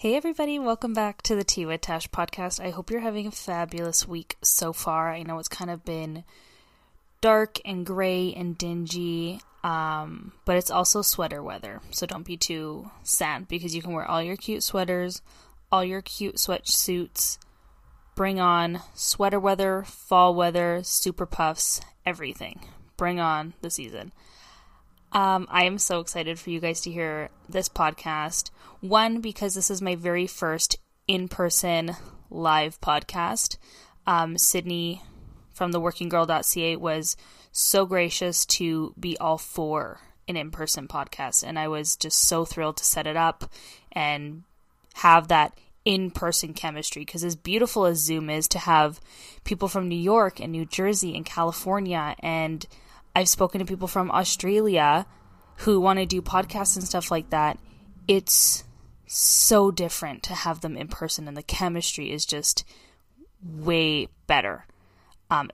[0.00, 2.58] Hey, everybody, welcome back to the Tea with Tash podcast.
[2.58, 5.12] I hope you're having a fabulous week so far.
[5.12, 6.24] I know it's kind of been
[7.20, 12.90] dark and gray and dingy, um, but it's also sweater weather, so don't be too
[13.02, 15.20] sad because you can wear all your cute sweaters,
[15.70, 17.36] all your cute sweatsuits.
[18.14, 22.60] Bring on sweater weather, fall weather, super puffs, everything.
[22.96, 24.12] Bring on the season.
[25.12, 28.50] Um, I am so excited for you guys to hear this podcast.
[28.80, 30.76] One, because this is my very first
[31.08, 31.96] in person
[32.30, 33.56] live podcast.
[34.06, 35.02] Um, Sydney
[35.52, 37.16] from the workinggirl.ca was
[37.52, 41.42] so gracious to be all for an in person podcast.
[41.44, 43.50] And I was just so thrilled to set it up
[43.90, 44.44] and
[44.94, 47.04] have that in person chemistry.
[47.04, 49.00] Because as beautiful as Zoom is, to have
[49.42, 52.64] people from New York and New Jersey and California and
[53.14, 55.06] I've spoken to people from Australia
[55.58, 57.58] who want to do podcasts and stuff like that.
[58.08, 58.64] It's
[59.06, 62.64] so different to have them in person, and the chemistry is just
[63.42, 64.66] way better.
[65.30, 65.50] Um,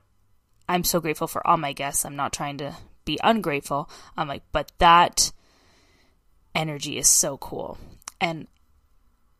[0.69, 2.05] I'm so grateful for all my guests.
[2.05, 3.89] I'm not trying to be ungrateful.
[4.15, 5.31] I'm like, but that
[6.53, 7.77] energy is so cool.
[8.19, 8.47] And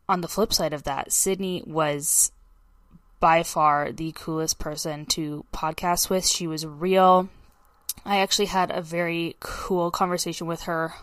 [0.08, 2.32] on the flip side of that, Sydney was
[3.20, 6.26] by far the coolest person to podcast with.
[6.26, 7.28] She was real.
[8.04, 10.94] I actually had a very cool conversation with her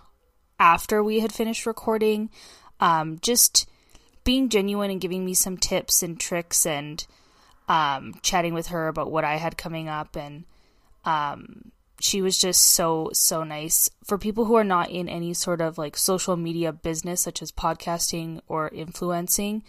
[0.59, 2.29] after we had finished recording.
[2.79, 3.69] Um, just
[4.23, 7.05] being genuine and giving me some tips and tricks and
[7.69, 10.15] um, chatting with her about what I had coming up.
[10.15, 10.45] And
[11.05, 13.89] um, she was just so, so nice.
[14.03, 17.51] For people who are not in any sort of like social media business, such as
[17.51, 19.63] podcasting or influencing,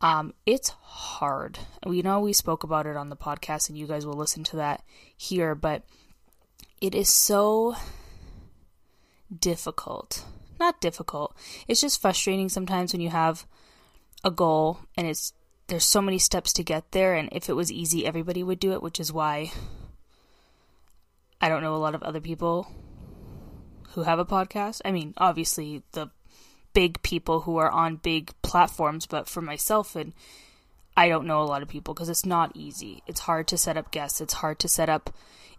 [0.00, 1.58] um, it's hard.
[1.86, 4.56] We know we spoke about it on the podcast, and you guys will listen to
[4.56, 4.82] that
[5.16, 5.82] here, but
[6.84, 7.74] it is so
[9.40, 10.22] difficult.
[10.60, 11.34] Not difficult.
[11.66, 13.46] It's just frustrating sometimes when you have
[14.22, 15.32] a goal and it's
[15.68, 18.72] there's so many steps to get there and if it was easy everybody would do
[18.72, 19.50] it, which is why
[21.40, 22.70] I don't know a lot of other people
[23.92, 24.82] who have a podcast.
[24.84, 26.10] I mean, obviously the
[26.74, 30.12] big people who are on big platforms, but for myself and
[30.96, 33.02] I don't know a lot of people because it's not easy.
[33.06, 34.20] It's hard to set up guests.
[34.20, 35.10] It's hard to set up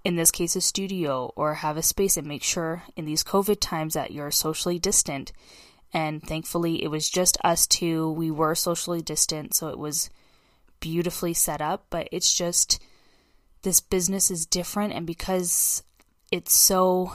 [0.06, 3.59] in this case, a studio or have a space and make sure in these COVID
[3.59, 5.31] times that you're socially distant.
[5.91, 8.12] And thankfully, it was just us two.
[8.12, 10.12] We were socially distant, so it was
[10.79, 11.88] beautifully set up.
[11.90, 12.79] But it's just
[13.63, 15.81] this business is different, and because
[16.31, 17.13] it's so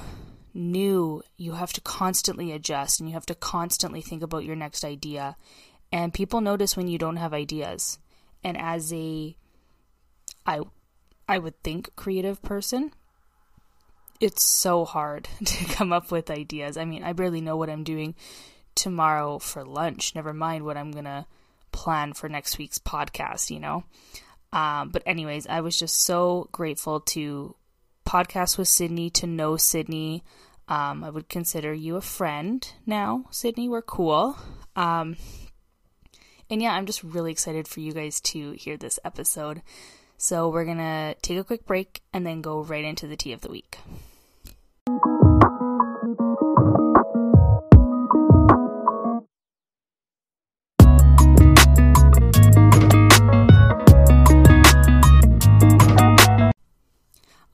[0.53, 4.85] new, you have to constantly adjust and you have to constantly think about your next
[4.85, 5.37] idea.
[5.93, 8.01] And people notice when you don't have ideas.
[8.43, 9.37] And as a
[10.47, 10.61] I
[11.29, 12.93] I would think, creative person,
[14.21, 16.77] it's so hard to come up with ideas.
[16.77, 18.15] I mean, I barely know what I'm doing
[18.75, 21.27] tomorrow for lunch, never mind what I'm going to
[21.73, 23.85] plan for next week's podcast, you know?
[24.53, 27.55] Um, but, anyways, I was just so grateful to
[28.05, 30.25] podcast with Sydney, to know Sydney.
[30.67, 33.69] Um, I would consider you a friend now, Sydney.
[33.69, 34.37] We're cool.
[34.75, 35.17] Um,
[36.51, 39.63] and yeah, I'm just really excited for you guys to hear this episode.
[40.19, 43.33] So we're going to take a quick break and then go right into the tea
[43.33, 43.79] of the week.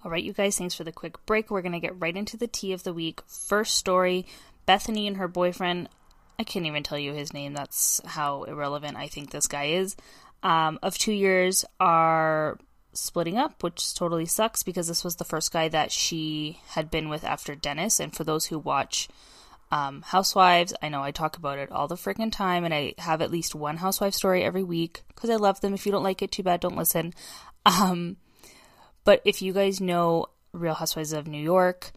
[0.02, 1.50] All right, you guys, thanks for the quick break.
[1.50, 3.20] We're going to get right into the tea of the week.
[3.26, 4.26] First story
[4.66, 5.90] Bethenny and her boyfriend.
[6.38, 7.54] I can't even tell you his name.
[7.54, 9.96] That's how irrelevant I think this guy is
[10.42, 12.58] um, of two years are
[12.92, 17.08] splitting up, which totally sucks because this was the first guy that she had been
[17.08, 18.00] with after Dennis.
[18.00, 19.08] And for those who watch
[19.70, 23.20] um, Housewives, I know I talk about it all the freaking time, and I have
[23.20, 25.74] at least one housewife story every week because I love them.
[25.74, 27.12] If you don't like it, too bad, don't listen.
[27.68, 28.18] Um,
[29.02, 31.90] but if you guys know Real Housewives of New York,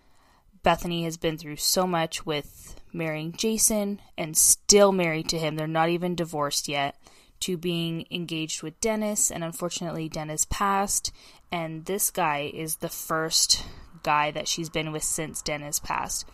[0.65, 5.55] Bethenny has been through so much with marrying Jason and still married to him.
[5.55, 6.95] They're not even divorced yet
[7.41, 11.11] to being engaged with Dennis, and unfortunately, Dennis passed.
[11.51, 13.63] And this guy is the first
[14.03, 16.25] guy that she's been with since Dennis passed.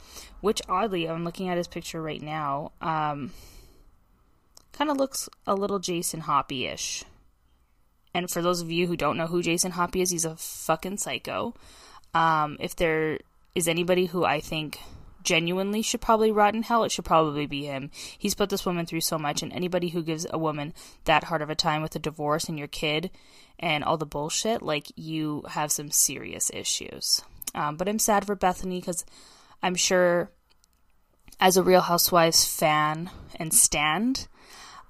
[0.42, 3.32] Which, oddly, I'm looking at his picture right now, um,
[4.72, 7.04] kind of looks a little Jason Hoppy ish.
[8.14, 10.98] And for those of you who don't know who Jason Hoppy is, he's a fucking
[10.98, 11.54] psycho.
[12.14, 13.20] Um, if there
[13.56, 14.80] is anybody who I think
[15.26, 17.92] genuinely should probably rot in hell, it should probably be him.
[18.18, 20.74] He's put this woman through so much, and anybody who gives a woman
[21.04, 23.12] that hard of a time with a divorce and your kid
[23.60, 27.22] and all the bullshit, like you have some serious issues.
[27.54, 29.04] Um, but I'm sad for Bethenny because
[29.62, 30.32] I'm sure,
[31.40, 34.28] as a Real Housewives fan and stand,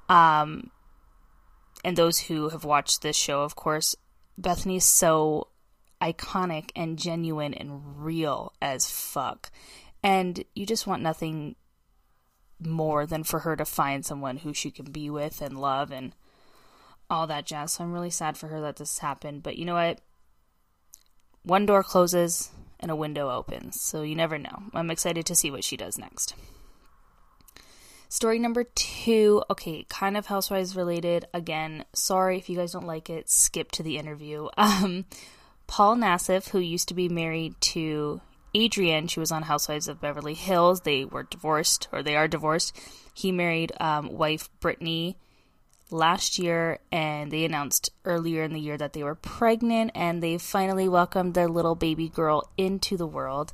[0.10, 0.70] Um,
[1.84, 3.96] and those who have watched this show, of course,
[4.40, 5.48] Bethenny is so
[6.02, 9.52] iconic and genuine and real as fuck.
[10.06, 11.56] And you just want nothing
[12.60, 16.14] more than for her to find someone who she can be with and love and
[17.10, 17.74] all that jazz.
[17.74, 19.42] So I'm really sad for her that this happened.
[19.42, 20.02] But you know what?
[21.42, 23.82] One door closes and a window opens.
[23.82, 24.66] So you never know.
[24.76, 26.36] I'm excited to see what she does next.
[28.08, 31.26] Story number two, okay, kind of housewives related.
[31.34, 34.50] Again, sorry if you guys don't like it, skip to the interview.
[34.58, 35.06] Um,
[35.66, 38.22] Paul Nassif, who used to be married to
[38.56, 40.82] Adrienne, she was on Housewives of Beverly Hills.
[40.82, 42.80] They were divorced, or they are divorced.
[43.14, 45.18] He married um, wife Brittany
[45.92, 50.38] last year, and they announced earlier in the year that they were pregnant, and they
[50.38, 53.54] finally welcomed their little baby girl into the world.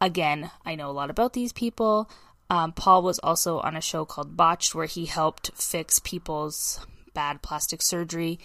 [0.00, 2.10] Again, I know a lot about these people.
[2.50, 6.84] Um, Paul was also on a show called Botched, where he helped fix people's
[7.14, 8.38] bad plastic surgery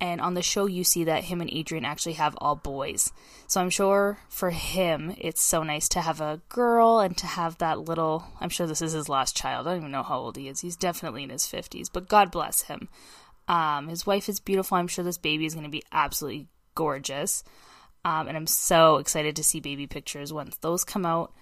[0.00, 3.12] and on the show, you see that him and Adrienne actually have all boys.
[3.48, 7.58] So I'm sure for him, it's so nice to have a girl and to have
[7.58, 8.24] that little.
[8.40, 9.66] I'm sure this is his last child.
[9.66, 10.60] I don't even know how old he is.
[10.60, 12.88] He's definitely in his 50s, but God bless him.
[13.48, 14.76] Um, his wife is beautiful.
[14.76, 16.46] I'm sure this baby is going to be absolutely
[16.76, 17.42] gorgeous.
[18.04, 21.32] Um, and I'm so excited to see baby pictures once those come out.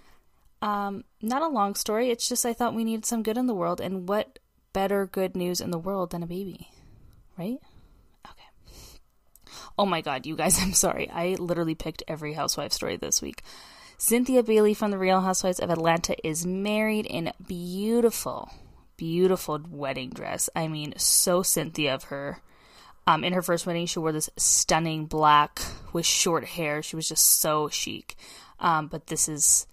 [0.62, 2.10] Um, not a long story.
[2.10, 4.38] It's just I thought we needed some good in the world, and what
[4.72, 6.70] better good news in the world than a baby,
[7.38, 7.58] right?
[9.78, 11.10] Oh my god, you guys, I'm sorry.
[11.10, 13.42] I literally picked every housewife story this week.
[13.98, 18.50] Cynthia Bailey from The Real Housewives of Atlanta is married in beautiful,
[18.96, 20.50] beautiful wedding dress.
[20.54, 22.42] I mean, so Cynthia of her.
[23.08, 25.60] Um, in her first wedding, she wore this stunning black
[25.92, 26.82] with short hair.
[26.82, 28.16] She was just so chic.
[28.58, 29.66] Um, but this is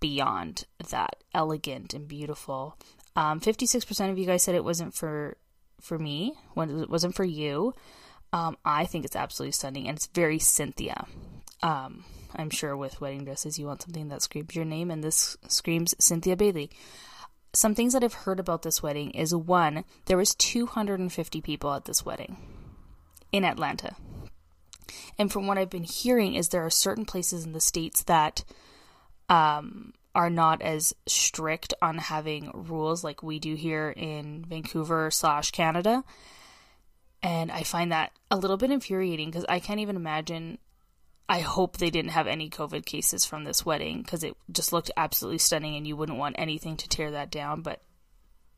[0.00, 2.76] beyond that, elegant and beautiful.
[3.16, 5.36] Um, 56% of you guys said it wasn't for
[5.80, 7.74] for me, when it wasn't for you.
[8.32, 11.06] Um, I think it's absolutely stunning, and it's very Cynthia.
[11.62, 12.04] Um,
[12.34, 15.94] I'm sure with wedding dresses, you want something that screams your name, and this screams
[15.98, 16.70] Cynthia Bailey.
[17.54, 21.86] Some things that I've heard about this wedding is one, there was 250 people at
[21.86, 22.36] this wedding
[23.32, 23.96] in Atlanta.
[25.18, 28.44] And from what I've been hearing is there are certain places in the states that
[29.28, 35.50] um, are not as strict on having rules like we do here in Vancouver slash
[35.50, 36.04] Canada.
[37.22, 40.58] And I find that a little bit infuriating because I can't even imagine.
[41.28, 44.90] I hope they didn't have any COVID cases from this wedding because it just looked
[44.96, 47.60] absolutely stunning and you wouldn't want anything to tear that down.
[47.60, 47.82] But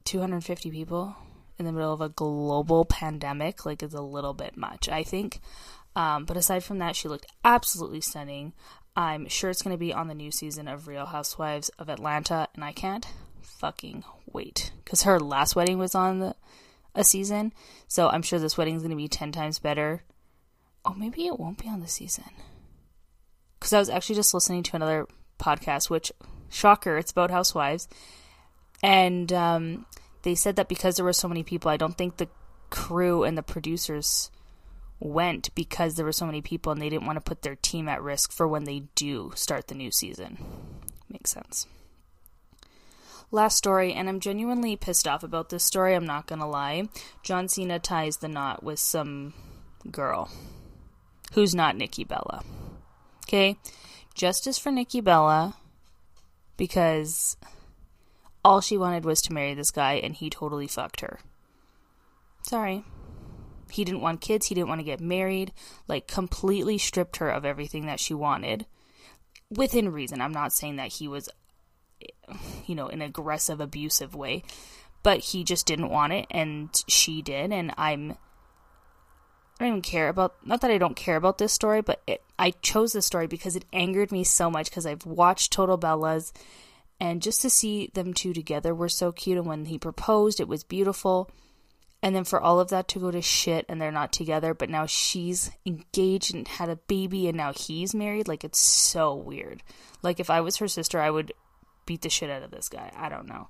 [0.05, 1.17] 250 people
[1.59, 5.41] in the middle of a global pandemic, like, is a little bit much, I think.
[5.95, 8.53] Um, but aside from that, she looked absolutely stunning.
[8.97, 12.49] I'm sure it's going to be on the new season of Real Housewives of Atlanta,
[12.55, 13.07] and I can't
[13.43, 16.35] fucking wait because her last wedding was on the
[16.95, 17.53] a season.
[17.89, 20.03] So I'm sure this wedding is going to be 10 times better.
[20.85, 22.31] Oh, maybe it won't be on the season.
[23.59, 25.07] Because I was actually just listening to another
[25.39, 26.11] podcast, which,
[26.49, 27.89] shocker, it's about housewives.
[28.83, 29.87] And um,
[30.23, 32.29] they said that because there were so many people, I don't think the
[32.71, 34.31] crew and the producers
[34.99, 37.89] went because there were so many people and they didn't want to put their team
[37.89, 40.39] at risk for when they do start the new season.
[41.09, 41.67] Makes sense.
[43.33, 46.89] Last story, and I'm genuinely pissed off about this story, I'm not gonna lie.
[47.23, 49.35] John Cena ties the knot with some
[49.91, 50.31] girl
[51.33, 52.43] who's not Nikki Bella.
[53.27, 53.57] Okay?
[54.15, 55.57] Justice for Nikki Bella
[56.57, 57.37] because
[58.45, 61.21] all she wanted was to marry this guy and he totally fucked her.
[62.43, 62.85] Sorry.
[63.71, 65.53] He didn't want kids, he didn't want to get married,
[65.87, 68.67] like completely stripped her of everything that she wanted.
[69.49, 70.21] Within reason.
[70.21, 71.29] I'm not saying that he was
[72.67, 74.43] you know, an aggressive, abusive way.
[75.03, 78.17] But he just didn't want it, and she did, and I'm.
[79.59, 80.35] I don't even care about.
[80.47, 83.57] Not that I don't care about this story, but it, I chose this story because
[83.57, 86.33] it angered me so much because I've watched Total Bellas,
[86.99, 89.39] and just to see them two together were so cute.
[89.39, 91.31] And when he proposed, it was beautiful.
[92.03, 94.71] And then for all of that to go to shit and they're not together, but
[94.71, 99.63] now she's engaged and had a baby and now he's married, like it's so weird.
[100.03, 101.33] Like if I was her sister, I would
[101.91, 102.93] beat the shit out of this guy.
[102.97, 103.49] I don't know.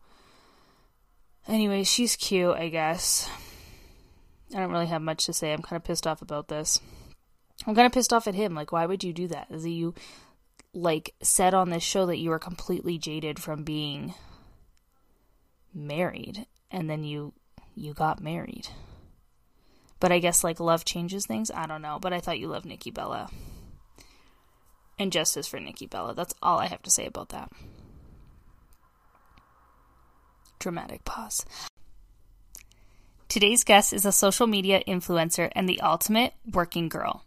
[1.47, 3.29] Anyway, she's cute, I guess.
[4.55, 5.53] I don't really have much to say.
[5.53, 6.81] I'm kind of pissed off about this.
[7.67, 8.55] I'm kind of pissed off at him.
[8.55, 9.49] Like, why would you do that?
[9.51, 9.95] Is you
[10.73, 14.15] like said on this show that you were completely jaded from being
[15.75, 17.35] married, and then you
[17.75, 18.69] you got married.
[19.99, 21.51] But I guess like love changes things.
[21.51, 21.99] I don't know.
[22.01, 23.29] But I thought you loved Nikki Bella.
[24.99, 26.15] And justice for Nikki Bella.
[26.15, 27.53] That's all I have to say about that
[30.61, 31.45] dramatic pause.
[33.29, 37.25] Today's guest is a social media influencer and the ultimate working girl.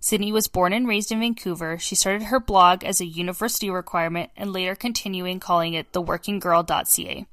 [0.00, 1.78] Sydney was born and raised in Vancouver.
[1.78, 7.26] She started her blog as a university requirement and later continuing calling it theworkinggirl.ca.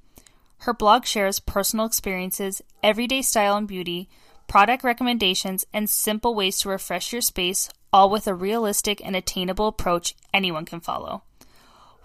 [0.60, 4.10] Her blog shares personal experiences, everyday style and beauty,
[4.48, 9.68] product recommendations, and simple ways to refresh your space, all with a realistic and attainable
[9.68, 11.24] approach anyone can follow.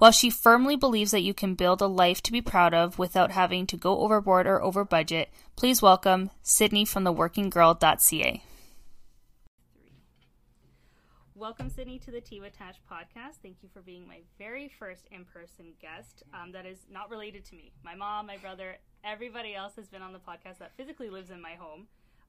[0.03, 3.31] While she firmly believes that you can build a life to be proud of without
[3.31, 8.43] having to go overboard or over budget, please welcome Sydney from theworkinggirl.ca.
[11.37, 13.37] Welcome, Sydney, to the Tea with Tash podcast.
[13.45, 17.45] Thank you for being my very first in person guest um, that is not related
[17.45, 17.71] to me.
[17.85, 21.41] My mom, my brother, everybody else has been on the podcast that physically lives in
[21.41, 21.87] my home.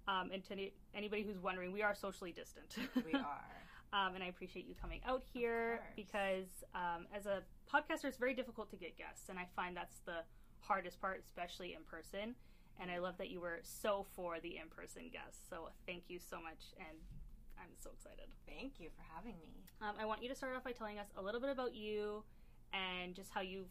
[0.08, 2.68] Um, and to any, anybody who's wondering, we are socially distant.
[3.04, 3.63] We are.
[3.94, 8.34] Um, and I appreciate you coming out here because um, as a podcaster, it's very
[8.34, 9.30] difficult to get guests.
[9.30, 10.26] And I find that's the
[10.62, 12.34] hardest part, especially in person.
[12.82, 15.46] And I love that you were so for the in person guests.
[15.48, 16.74] So thank you so much.
[16.80, 16.98] And
[17.60, 18.26] I'm so excited.
[18.48, 19.64] Thank you for having me.
[19.80, 22.24] Um, I want you to start off by telling us a little bit about you
[22.74, 23.70] and just how you've,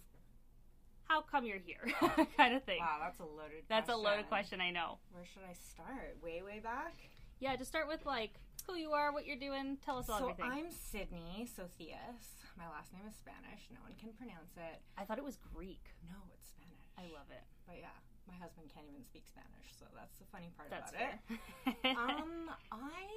[1.05, 1.83] how come you're here,
[2.37, 2.79] kind of thing.
[2.79, 3.64] Wow, that's a loaded.
[3.69, 4.99] That's a loaded question, I know.
[5.11, 6.17] Where should I start?
[6.23, 6.95] Way, way back.
[7.42, 8.38] Yeah, just start with like
[8.70, 9.75] who you are, what you're doing.
[9.82, 10.46] Tell us all so everything.
[10.46, 12.38] I'm Sydney Socias.
[12.54, 13.66] My last name is Spanish.
[13.75, 14.78] No one can pronounce it.
[14.94, 15.82] I thought it was Greek.
[16.06, 16.87] No, it's Spanish.
[16.94, 17.42] I love it.
[17.66, 17.99] But yeah,
[18.30, 21.18] my husband can't even speak Spanish, so that's the funny part That's about fair.
[21.66, 21.99] it.
[21.99, 23.11] um, I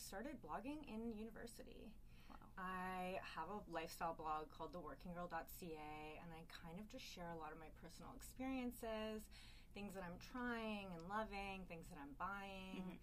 [0.00, 1.92] started blogging in university.
[2.32, 2.40] Wow.
[2.56, 5.92] I have a lifestyle blog called theworkinggirl.ca,
[6.24, 9.28] and I kind of just share a lot of my personal experiences,
[9.76, 12.96] things that I'm trying and loving, things that I'm buying.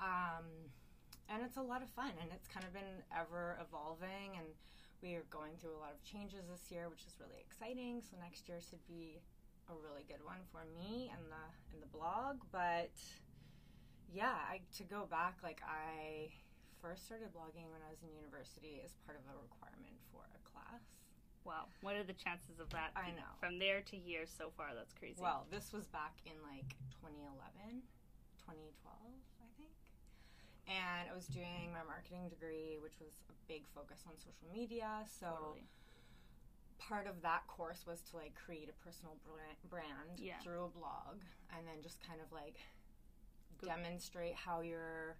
[0.00, 0.46] Um,
[1.28, 4.46] and it's a lot of fun, and it's kind of been ever evolving, and
[5.02, 8.00] we are going through a lot of changes this year, which is really exciting.
[8.00, 9.18] So next year should be
[9.68, 12.38] a really good one for me and the and the blog.
[12.54, 12.94] But
[14.12, 16.30] yeah, I, to go back, like I
[16.80, 20.40] first started blogging when I was in university as part of a requirement for a
[20.46, 20.84] class.
[21.42, 21.66] wow.
[21.82, 22.94] What are the chances of that?
[22.94, 23.34] I know.
[23.42, 25.18] From there to here so far, that's crazy.
[25.18, 27.82] Well, this was back in like 2011,
[28.38, 29.35] 2012, I think.
[30.66, 35.06] And I was doing my marketing degree, which was a big focus on social media.
[35.06, 35.66] So totally.
[36.78, 39.16] part of that course was to like create a personal
[39.70, 40.38] brand, Yeah.
[40.42, 41.22] through a blog
[41.56, 42.58] and then just kind of like
[43.58, 43.66] Good.
[43.68, 45.16] demonstrate how you're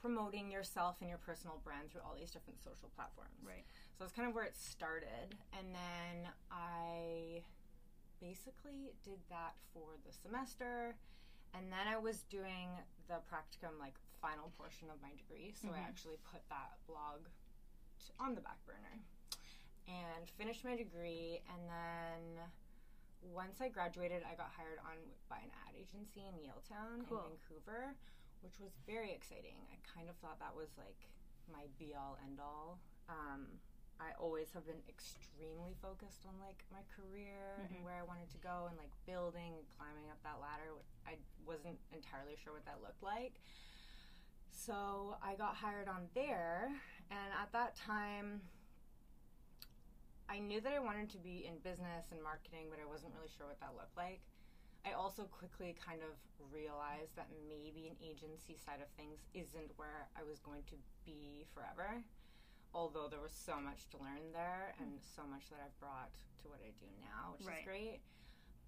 [0.00, 3.38] promoting yourself and your personal brand through all these different social platforms.
[3.46, 3.64] Right.
[3.96, 5.36] So that's kind of where it started.
[5.56, 7.42] And then I
[8.20, 10.96] basically did that for the semester.
[11.54, 12.68] And then I was doing
[13.08, 15.52] the practicum, like final portion of my degree.
[15.52, 15.88] So I Mhm.
[15.88, 17.26] actually put that blog
[18.18, 19.00] on the back burner
[19.88, 21.42] and finished my degree.
[21.48, 22.50] And then
[23.22, 24.96] once I graduated, I got hired on
[25.28, 27.24] by an ad agency in Yaletown Cool.
[27.24, 27.96] in Vancouver,
[28.42, 29.56] which was very exciting.
[29.72, 31.08] I kind of thought that was like
[31.52, 32.78] my be all end all.
[33.08, 33.60] Um,
[33.98, 37.76] I always have been extremely focused on like my career Mhm.
[37.76, 40.72] and where I wanted to go and like building and climbing up that ladder.
[41.06, 43.38] I wasn't entirely sure what that looked like.
[44.50, 46.70] So I got hired on there,
[47.10, 48.40] and at that time,
[50.28, 53.30] I knew that I wanted to be in business and marketing, but I wasn't really
[53.36, 54.20] sure what that looked like.
[54.86, 56.14] I also quickly kind of
[56.52, 61.44] realized that maybe an agency side of things isn't where I was going to be
[61.52, 62.02] forever.
[62.72, 66.48] Although there was so much to learn there and so much that I've brought to
[66.48, 67.58] what I do now, which Right.
[67.60, 68.00] is great.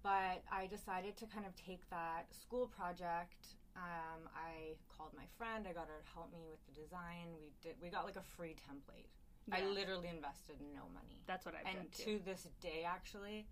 [0.03, 3.55] But I decided to kind of take that school project.
[3.75, 5.65] Um, I called my friend.
[5.67, 7.33] I got her to help me with the design.
[7.41, 7.75] We did.
[7.81, 9.09] We got like a free template.
[9.51, 11.19] I literally invested no money.
[11.27, 12.19] That's what I've done and too.
[12.19, 13.43] to this day, actually,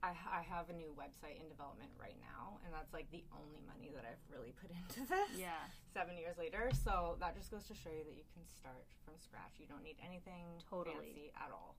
[0.00, 3.60] I, I have a new website in development right now, and that's like the only
[3.68, 5.36] money that I've really put into this.
[5.36, 5.60] Yeah.
[5.92, 9.20] Seven years later, so that just goes to show you that you can start from
[9.20, 9.60] scratch.
[9.60, 10.96] You don't need anything Totally.
[10.96, 11.76] fancy at all.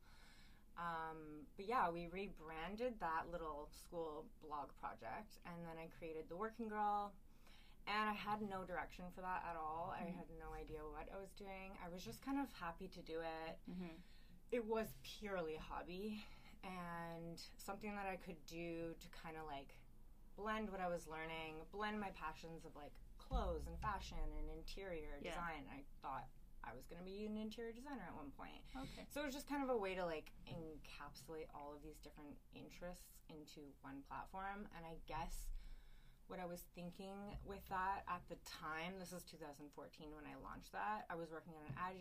[0.78, 6.36] Um, but yeah, we rebranded that little school blog project, and then I created the
[6.36, 7.14] Working Girl.
[7.88, 9.94] And I had no direction for that at all.
[9.98, 10.16] I Mhm.
[10.18, 11.78] had no idea what I was doing.
[11.84, 13.96] I was just kind of happy to do it Mm-hmm.
[14.52, 16.24] it was purely a hobby
[16.64, 19.76] and something that I could do to kind of like
[20.36, 25.18] blend what I was learning, blend my passions of like clothes and fashion and interior
[25.22, 25.32] Yeah.
[25.32, 25.68] design.
[25.72, 26.28] I thought
[26.64, 28.62] I was going to be an interior designer at one point.
[28.76, 29.06] Okay.
[29.12, 32.38] So it was just kind of a way to like encapsulate all of these different
[32.54, 34.68] interests into one platform.
[34.76, 35.48] And I guess
[36.28, 40.72] what I was thinking with that at the time, this is 2014 when I launched
[40.74, 41.96] that, I was working at an ad,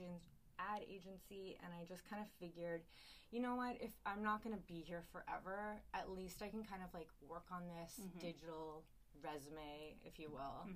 [0.58, 2.82] ad agency and I just kind of figured,
[3.30, 6.64] you know what, if I'm not going to be here forever, at least I can
[6.64, 8.18] kind of like work on this Mm-hmm.
[8.18, 8.84] digital
[9.22, 10.68] resume, if you will.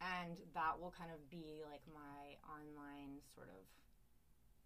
[0.00, 3.64] And that will kind of be like my online sort of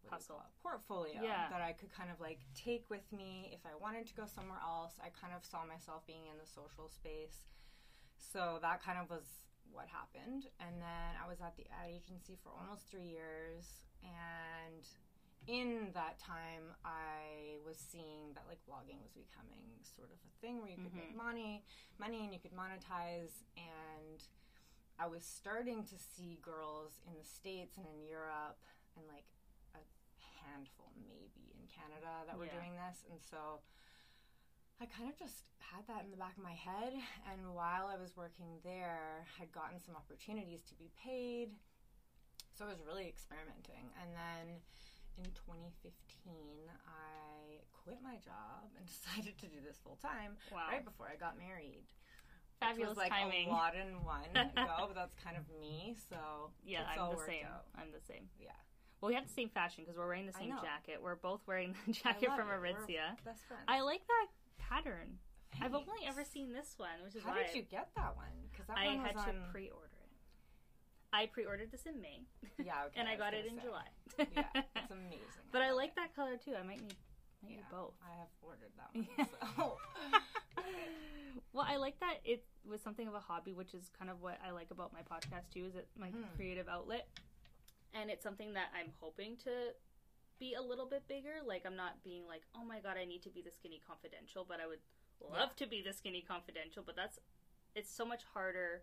[0.03, 0.43] what do you Hustle.
[0.63, 1.49] portfolio Yeah.
[1.51, 4.59] that I could kind of like take with me if I wanted to go somewhere
[4.63, 4.99] else.
[5.03, 7.45] I kind of saw myself being in the social space.
[8.21, 9.25] So that kind of was
[9.73, 10.47] what happened.
[10.61, 13.81] And then I was at the ad agency for almost three years.
[14.05, 14.85] And
[15.49, 20.61] in that time, I was seeing that like blogging was becoming sort of a thing
[20.61, 21.27] where you could make mm-hmm.
[21.27, 21.65] money,
[21.99, 23.43] money, and you could monetize.
[23.57, 24.21] And
[25.01, 28.61] I was starting to see girls in the States and in Europe
[28.97, 29.25] and like
[29.73, 29.81] a
[30.45, 32.61] handful maybe in Canada that were Yeah.
[32.61, 33.05] doing this.
[33.09, 33.65] And so
[34.81, 36.97] I kind of just had that in the back of my head.
[37.31, 41.53] And while I was working there, had gotten some opportunities to be paid.
[42.57, 43.93] So I was really experimenting.
[44.01, 44.57] And then
[45.21, 45.93] in 2015,
[46.89, 50.73] I quit my job and decided to do this full time Wow.
[50.73, 51.85] right before I got married.
[52.61, 53.49] Fabulous Which was like timing.
[53.49, 55.97] a lot in one go, but that's kind of me.
[56.09, 57.45] So Yeah, I'm the same.
[57.49, 57.69] out.
[57.77, 58.29] I'm the same.
[58.41, 58.53] Yeah,
[59.01, 61.01] Well, we have the same fashion because we're wearing the same jacket.
[61.01, 63.17] We're both wearing the jacket from Aritzia.
[63.25, 63.65] best friends.
[63.69, 64.29] I like that.
[65.61, 68.33] I've only ever seen this one, which is How why did you get that one?
[68.51, 69.37] Because that I one had was to on.
[69.53, 70.11] pre-order it.
[71.13, 72.23] I pre-ordered this in May.
[72.65, 73.63] Yeah, okay, and I I got it in say.
[73.65, 73.89] July.
[74.19, 74.45] yeah,
[74.77, 75.45] it's amazing.
[75.53, 75.97] but I love like it.
[75.97, 76.55] that color too.
[76.59, 76.95] I might need,
[77.47, 77.95] Yeah, both.
[78.03, 79.29] I have ordered that one.
[79.57, 79.77] So.
[81.53, 84.39] Well, I like that it was something of a hobby, which is kind of what
[84.47, 85.65] I like about my podcast too.
[85.67, 86.23] Is it my Hmm.
[86.37, 87.09] creative outlet,
[87.93, 89.75] and it's something that I'm hoping to
[90.39, 91.43] be a little bit bigger.
[91.45, 94.45] Like I'm not being like, oh my god, I need to be the skinny confidential,
[94.49, 94.79] but I would
[95.21, 95.65] love Yeah.
[95.65, 96.83] to be the skinny confidential.
[96.85, 97.19] But that's
[97.75, 98.83] it's so much harder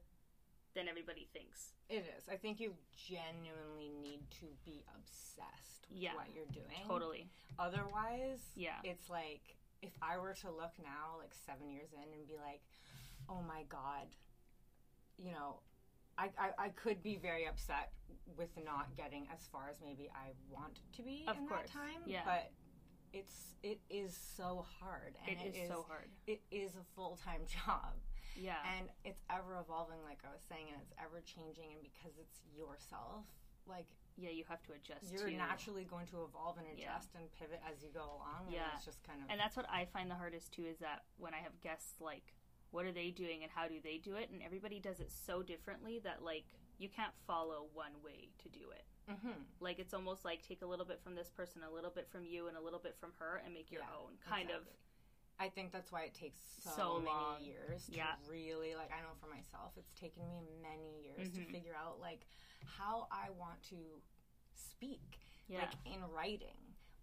[0.73, 1.73] than everybody thinks.
[1.89, 2.29] It is.
[2.29, 6.85] I think you genuinely need to be obsessed with Yeah, what you're doing.
[6.87, 7.29] Totally.
[7.57, 8.79] Otherwise, Yeah.
[8.83, 12.61] it's like if I were to look now, like seven years in, and be like,
[13.29, 14.07] "Oh my god,"
[15.17, 15.61] you know,
[16.17, 17.91] I, I, I could be very upset
[18.35, 21.71] with not getting as far as maybe I want to be Of in course, that
[21.71, 22.01] time.
[22.05, 22.23] yeah.
[22.25, 22.51] But
[23.13, 26.09] it's it is so hard, and It is so hard.
[26.27, 27.93] It is a full time job.
[28.39, 28.53] Yeah.
[28.77, 32.37] and it's ever evolving like i was saying and it's ever changing and because it's
[32.53, 33.25] yourself
[33.65, 35.09] like yeah, you have to adjust.
[35.11, 36.85] you're to, naturally going to evolve and Yeah.
[36.93, 38.69] adjust and pivot as you go along Yeah.
[38.75, 41.33] it's just kind of And that's what I find the hardest too is that when
[41.33, 42.33] I have guests like
[42.69, 45.41] what are they doing and how do they do it and everybody does it so
[45.41, 46.45] differently that like
[46.77, 48.85] you can't follow one way to do it.
[49.09, 49.45] Mhm.
[49.59, 52.25] Like it's almost like take a little bit from this person, a little bit from
[52.25, 54.63] you and a little bit from her and make your Yeah, own kind of
[55.39, 57.41] i think that's why it takes so, So many long.
[57.41, 58.15] years to Yeah.
[58.27, 61.45] really like i know for myself it's taken me many years Mm-hmm.
[61.45, 62.25] to figure out like
[62.65, 64.01] how i want to
[64.55, 65.59] speak Yeah.
[65.61, 66.57] like in writing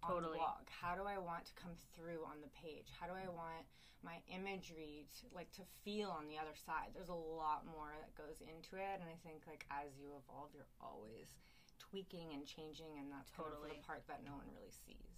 [0.05, 0.37] on Totally.
[0.37, 3.25] the blog how do i want to come through on the page how do i
[3.27, 3.65] want
[4.05, 8.13] my imagery to like to feel on the other side there's a lot more that
[8.13, 11.33] goes into it and i think like as you evolve you're always
[11.81, 15.17] tweaking and changing and that's kind of the part that no one really sees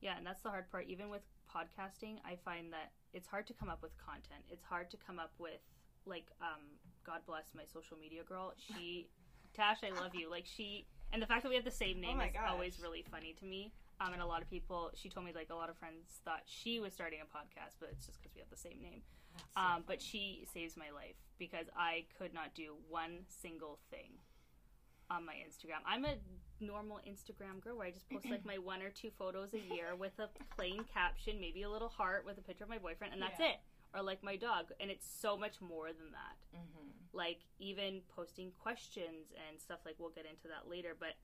[0.00, 0.86] Yeah, and that's the hard part.
[0.86, 4.46] Even with podcasting, I find that it's hard to come up with content.
[4.48, 5.58] It's hard to come up with
[6.06, 6.62] like um
[7.04, 8.54] God bless my social media girl.
[8.56, 9.08] She
[9.58, 10.30] Tash, I love you.
[10.30, 12.46] Like she and the fact that we have the same name Oh is gosh.
[12.48, 13.72] always really funny to me.
[14.00, 16.42] Um, and a lot of people, she told me like a lot of friends thought
[16.46, 19.02] she was starting a podcast, but it's just because we have the same name.
[19.36, 24.18] so um, but she saves my life because I could not do one single thing
[25.10, 25.80] on my Instagram.
[25.86, 26.14] I'm a
[26.60, 29.96] normal Instagram girl where I just post like my one or two photos a year
[29.98, 33.22] with a plain caption, maybe a little heart with a picture of my boyfriend, and
[33.22, 33.52] that's Yeah.
[33.52, 33.56] it.
[33.94, 36.36] Or like my dog, and it's so much more than that.
[36.54, 36.88] Mm-hmm.
[37.14, 39.78] Like even posting questions and stuff.
[39.86, 41.16] Like we'll get into that later, but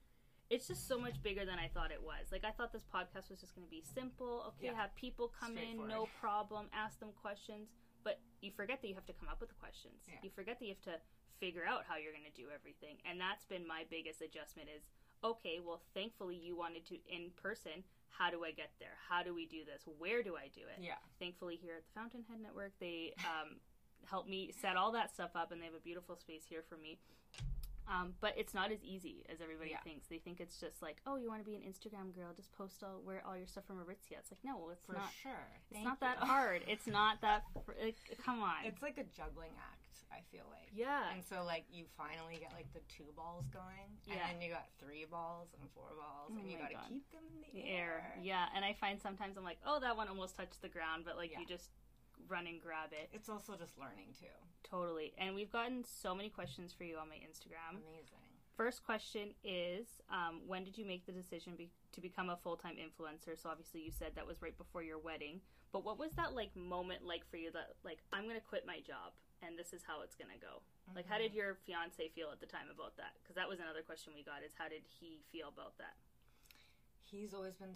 [0.49, 2.31] it's just so much bigger than I thought it was.
[2.31, 4.45] Like I thought this podcast was just going to be simple.
[4.53, 4.75] Okay, Yeah.
[4.75, 7.69] have people come in, no problem, ask them questions.
[8.03, 10.05] But you forget that you have to come up with the questions.
[10.07, 10.21] Yeah.
[10.21, 11.01] You forget that you have to
[11.39, 12.97] figure out how you're going to do everything.
[13.09, 14.83] And that's been my biggest adjustment is
[15.23, 17.83] okay, well thankfully you wanted to in person.
[18.09, 18.95] How do I get there?
[19.09, 19.81] How do we do this?
[19.97, 20.79] Where do I do it?
[20.79, 21.01] Yeah.
[21.19, 23.57] Thankfully here at the Fountainhead Network, they um,
[24.09, 26.77] help me set all that stuff up and they have a beautiful space here for
[26.77, 26.99] me.
[27.87, 29.81] Um, but it's not as easy as everybody Yeah.
[29.83, 30.07] thinks.
[30.07, 32.83] They think it's just like, oh, you want to be an Instagram girl, just post
[32.83, 34.17] all wear all your stuff from Aritzia.
[34.19, 35.11] It's like, no, it's for not.
[35.21, 36.63] sure It's not that hard.
[36.67, 37.43] It's not that.
[37.65, 38.65] Fr- like, come on.
[38.65, 39.81] it's like a juggling act
[40.13, 41.11] i feel like yeah.
[41.13, 44.13] and so like you finally get like the two balls going Yeah.
[44.29, 47.23] and then you got three balls and four balls and you got to keep them
[47.33, 48.19] in the, the air, air.
[48.21, 51.17] Yeah, and I find sometimes I'm like, oh, that one almost touched the ground, but
[51.17, 51.39] like Yeah.
[51.41, 51.69] you just
[52.27, 53.09] run and grab it.
[53.13, 54.33] it's also just learning too
[54.65, 55.13] Totally.
[55.17, 57.77] And we've gotten so many questions for you on my Instagram.
[57.77, 58.25] amazing
[58.57, 62.55] First question is um, When did you make the decision be- to become a full
[62.55, 63.37] time influencer?
[63.37, 65.41] So, obviously, you said that was right before your wedding.
[65.71, 68.63] But what was that like moment like for you that, like, I'm going to quit
[68.65, 69.11] my job
[69.43, 70.63] and this is how it's going to go?
[70.63, 70.95] Mm-hmm.
[70.95, 73.19] Like, how did your fiance feel at the time about that?
[73.19, 75.99] Because that was another question we got is how did he feel about that?
[77.05, 77.75] he's always been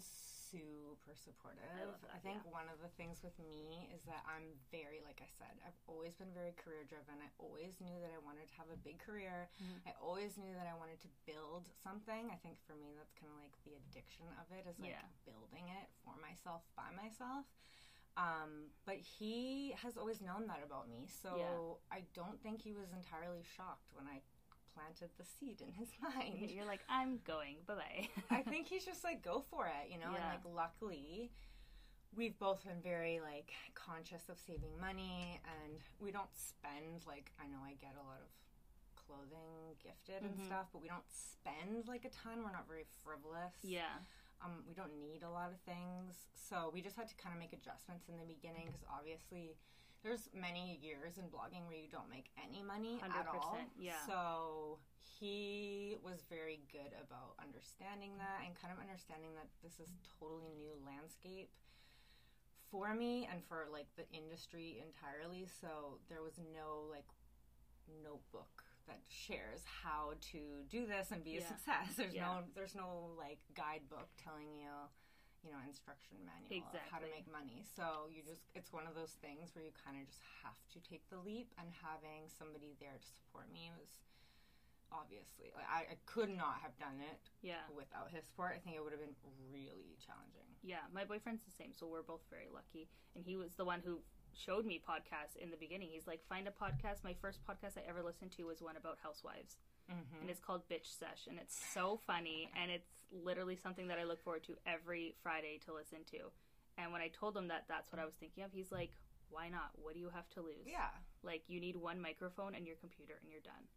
[0.50, 1.62] super supportive.
[1.70, 2.50] I, that, I think yeah.
[2.52, 6.18] one of the things with me is that I'm very, like I said, I've always
[6.18, 7.22] been very career driven.
[7.22, 9.48] I always knew that I wanted to have a big career.
[9.62, 9.88] Mm-hmm.
[9.88, 12.28] I always knew that I wanted to build something.
[12.28, 15.06] I think for me, that's kind of like the addiction of it is like yeah.
[15.22, 17.46] building it for myself by myself.
[18.18, 21.06] Um, but he has always known that about me.
[21.06, 22.02] So yeah.
[22.02, 24.20] I don't think he was entirely shocked when I
[24.80, 26.50] planted the seed in his mind.
[26.50, 27.56] You're like, I'm going.
[27.66, 28.08] Bye bye.
[28.30, 30.12] I think he's just like, go for it, you know?
[30.12, 30.20] Yeah.
[30.20, 31.30] And like, luckily,
[32.16, 37.46] we've both been very like conscious of saving money and we don't spend like, I
[37.46, 38.30] know I get a lot of
[38.96, 40.38] clothing gifted mm-hmm.
[40.38, 42.42] and stuff, but we don't spend like a ton.
[42.42, 43.54] We're not very frivolous.
[43.62, 44.02] Yeah.
[44.40, 46.16] Um, we don't need a lot of things.
[46.32, 49.60] So we just had to kind of make adjustments in the beginning because obviously
[50.02, 53.58] there's many years in blogging where you don't make any money at all.
[53.76, 54.00] Yeah.
[54.06, 54.78] So
[55.20, 60.56] he was very good about understanding that and kind of understanding that this is totally
[60.56, 61.50] new landscape
[62.70, 65.44] for me and for like the industry entirely.
[65.60, 67.08] So there was no like
[68.02, 71.92] notebook that shares how to do this and be a success.
[71.96, 72.24] There's yeah.
[72.24, 74.72] no there's no like guidebook telling you
[75.42, 76.80] you know instruction manual exactly.
[76.80, 77.64] of how to make money.
[77.64, 80.78] So you just it's one of those things where you kind of just have to
[80.84, 84.04] take the leap and having somebody there to support me was
[84.90, 87.62] obviously like, I, I could not have done it yeah.
[87.70, 88.58] without his support.
[88.58, 89.16] I think it would have been
[89.48, 90.50] really challenging.
[90.60, 92.90] Yeah my boyfriend's the same so we're both very lucky.
[93.16, 94.04] And he was the one who
[94.36, 95.88] showed me podcasts in the beginning.
[95.90, 97.00] He's like find a podcast.
[97.00, 99.56] My first podcast i ever listened to was one about housewives.
[99.90, 100.22] Mm-hmm.
[100.22, 104.04] and it's called Bitch Sesh, and it's so funny, and it's literally something that I
[104.04, 106.30] look forward to every Friday to listen to.
[106.78, 108.96] And when I told him that that's what I was thinking of, he's like,
[109.28, 109.70] "Why not?
[109.74, 110.64] What do you have to lose?
[110.66, 110.90] Yeah,
[111.22, 113.68] like you need one microphone and your computer, and you're done."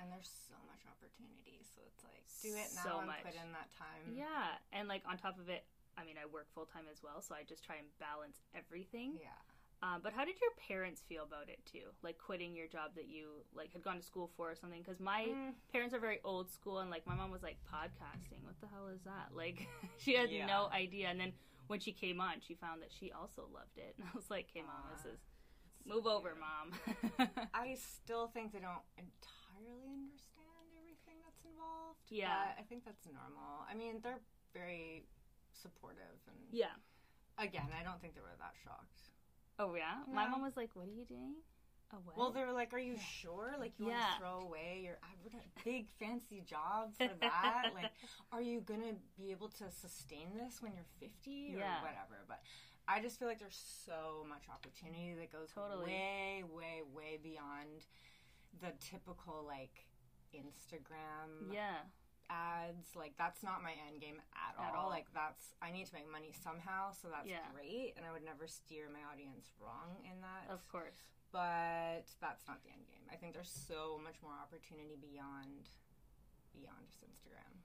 [0.00, 3.22] And there's so much opportunity, so it's like do it now so and much.
[3.22, 4.16] put in that time.
[4.16, 7.20] Yeah, and like on top of it, I mean, I work full time as well,
[7.20, 9.20] so I just try and balance everything.
[9.20, 9.36] Yeah.
[9.82, 11.88] Um, but how did your parents feel about it too?
[12.02, 14.82] Like quitting your job that you like had gone to school for or something?
[14.82, 15.52] Because my mm.
[15.72, 18.44] parents are very old school, and like my mom was like podcasting.
[18.44, 19.32] What the hell is that?
[19.34, 19.66] Like
[19.96, 20.44] she had yeah.
[20.44, 21.08] no idea.
[21.08, 21.32] And then
[21.68, 24.52] when she came on, she found that she also loved it, and I was like,
[24.52, 25.20] "Okay, mom, this is
[25.88, 26.76] so move over, mom."
[27.54, 32.04] I still think they don't entirely understand everything that's involved.
[32.12, 33.64] Yeah, I think that's normal.
[33.64, 34.20] I mean, they're
[34.52, 35.08] very
[35.56, 36.76] supportive and yeah.
[37.38, 39.08] Again, I don't think they were that shocked.
[39.60, 40.00] Oh yeah?
[40.12, 41.34] My mom was like, "What are you doing?"
[42.04, 42.16] What?
[42.16, 43.54] Well, they were like, "Are you sure?
[43.58, 43.92] Like, you yeah.
[43.92, 44.98] want to throw away your
[45.64, 47.70] big fancy job for that?
[47.74, 47.90] like,
[48.32, 51.82] are you gonna be able to sustain this when you're 50 or yeah.
[51.82, 52.40] whatever?" But
[52.88, 55.84] I just feel like there's so much opportunity that goes totally.
[55.84, 57.84] way, way, way beyond
[58.62, 59.86] the typical like
[60.34, 61.52] Instagram.
[61.52, 61.84] Yeah
[62.30, 62.94] ads.
[62.94, 64.86] Like that's not my end game at, at all.
[64.86, 64.90] all.
[64.90, 67.50] Like that's I need to make money somehow, so that's yeah.
[67.50, 67.98] great.
[67.98, 70.46] And I would never steer my audience wrong in that.
[70.46, 70.96] Of course.
[71.34, 73.06] But that's not the end game.
[73.10, 75.70] I think there's so much more opportunity beyond
[76.54, 77.60] beyond just Instagram.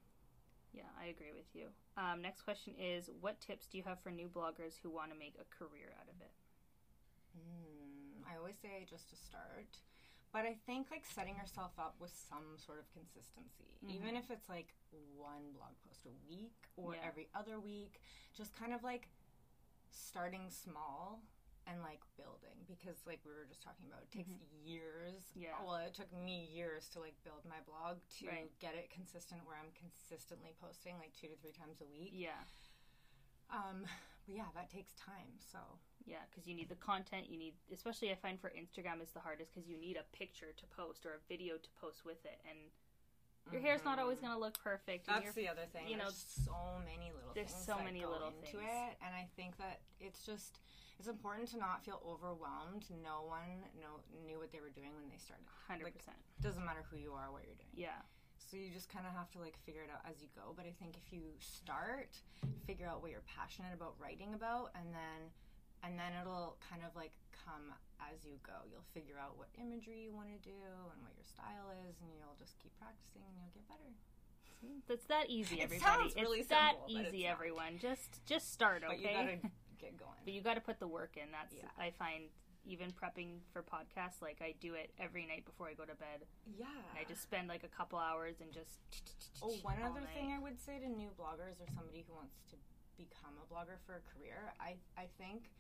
[0.74, 1.72] Yeah, I agree with you.
[1.96, 5.18] Um, next question is What tips do you have for new bloggers who want to
[5.18, 6.34] make a career out of it?
[7.32, 9.80] Mm, I always say just to start.
[10.36, 13.96] But I think like setting yourself up with some sort of consistency, mm-hmm.
[13.96, 14.76] even if it's like
[15.16, 17.08] one blog post a week or yeah.
[17.08, 18.04] every other week,
[18.36, 19.08] just kind of like
[19.88, 21.24] starting small
[21.72, 24.70] and like building because like we were just talking about it takes mm-hmm.
[24.70, 28.54] years yeah well it took me years to like build my blog to right.
[28.62, 32.46] get it consistent where i'm consistently posting like two to three times a week yeah
[33.50, 33.86] um,
[34.26, 35.38] but yeah, that takes time.
[35.38, 35.60] So
[36.06, 37.26] yeah, because you need the content.
[37.30, 40.54] You need, especially I find for Instagram is the hardest because you need a picture
[40.56, 42.58] to post or a video to post with it, and
[43.52, 43.68] your mm-hmm.
[43.68, 45.06] hair's not always going to look perfect.
[45.06, 45.90] That's the other thing.
[45.90, 47.34] You know, there's so many little.
[47.34, 48.70] There's so many little into things.
[48.70, 50.62] it, and I think that it's just
[51.00, 52.86] it's important to not feel overwhelmed.
[53.04, 55.46] No one know, knew what they were doing when they started.
[55.68, 56.18] Hundred like, percent.
[56.42, 57.76] Doesn't matter who you are, what you're doing.
[57.76, 58.00] Yeah.
[58.38, 60.54] So you just kind of have to like figure it out as you go.
[60.56, 62.14] But I think if you start,
[62.66, 65.34] figure out what you're passionate about writing about, and then
[65.86, 67.70] and then it'll kind of like come
[68.02, 68.66] as you go.
[68.66, 72.10] You'll figure out what imagery you want to do and what your style is, and
[72.18, 73.94] you'll just keep practicing, and you'll get better.
[74.90, 76.10] That's that easy, everybody.
[76.10, 77.78] It really it's simple, that easy, everyone.
[77.78, 78.98] Just just start, okay?
[78.98, 79.38] But you gotta
[79.82, 80.22] get going.
[80.26, 81.30] but you got to put the work in.
[81.30, 81.70] That's yeah.
[81.78, 82.34] I find
[82.66, 86.26] even prepping for podcasts, like I do it every night before I go to bed.
[86.58, 86.66] Yeah.
[86.66, 88.82] And I just spend like a couple hours and just.
[89.44, 90.18] Oh, one other night.
[90.18, 92.58] thing I would say to new bloggers or somebody who wants to
[92.98, 95.52] become a blogger for a career, I I think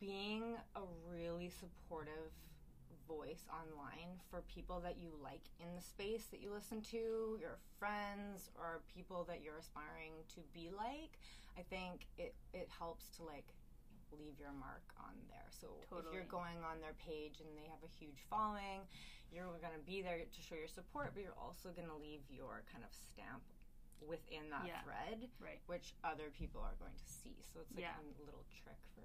[0.00, 2.32] being a really supportive
[3.08, 7.58] voice online for people that you like in the space that you listen to, your
[7.78, 11.18] friends or people that you're aspiring to be like,
[11.58, 13.46] I think it it helps to like
[14.12, 15.48] leave your mark on there.
[15.50, 15.66] So
[15.98, 18.86] if you're going on their page and they have a huge following,
[19.32, 22.22] you're going to be there to show your support, but you're also going to leave
[22.30, 23.42] your kind of stamp
[24.06, 24.80] within that Yeah.
[24.82, 25.60] thread, Right.
[25.66, 27.42] which other people are going to see.
[27.42, 27.98] So it's like Yeah.
[27.98, 29.02] a little trick for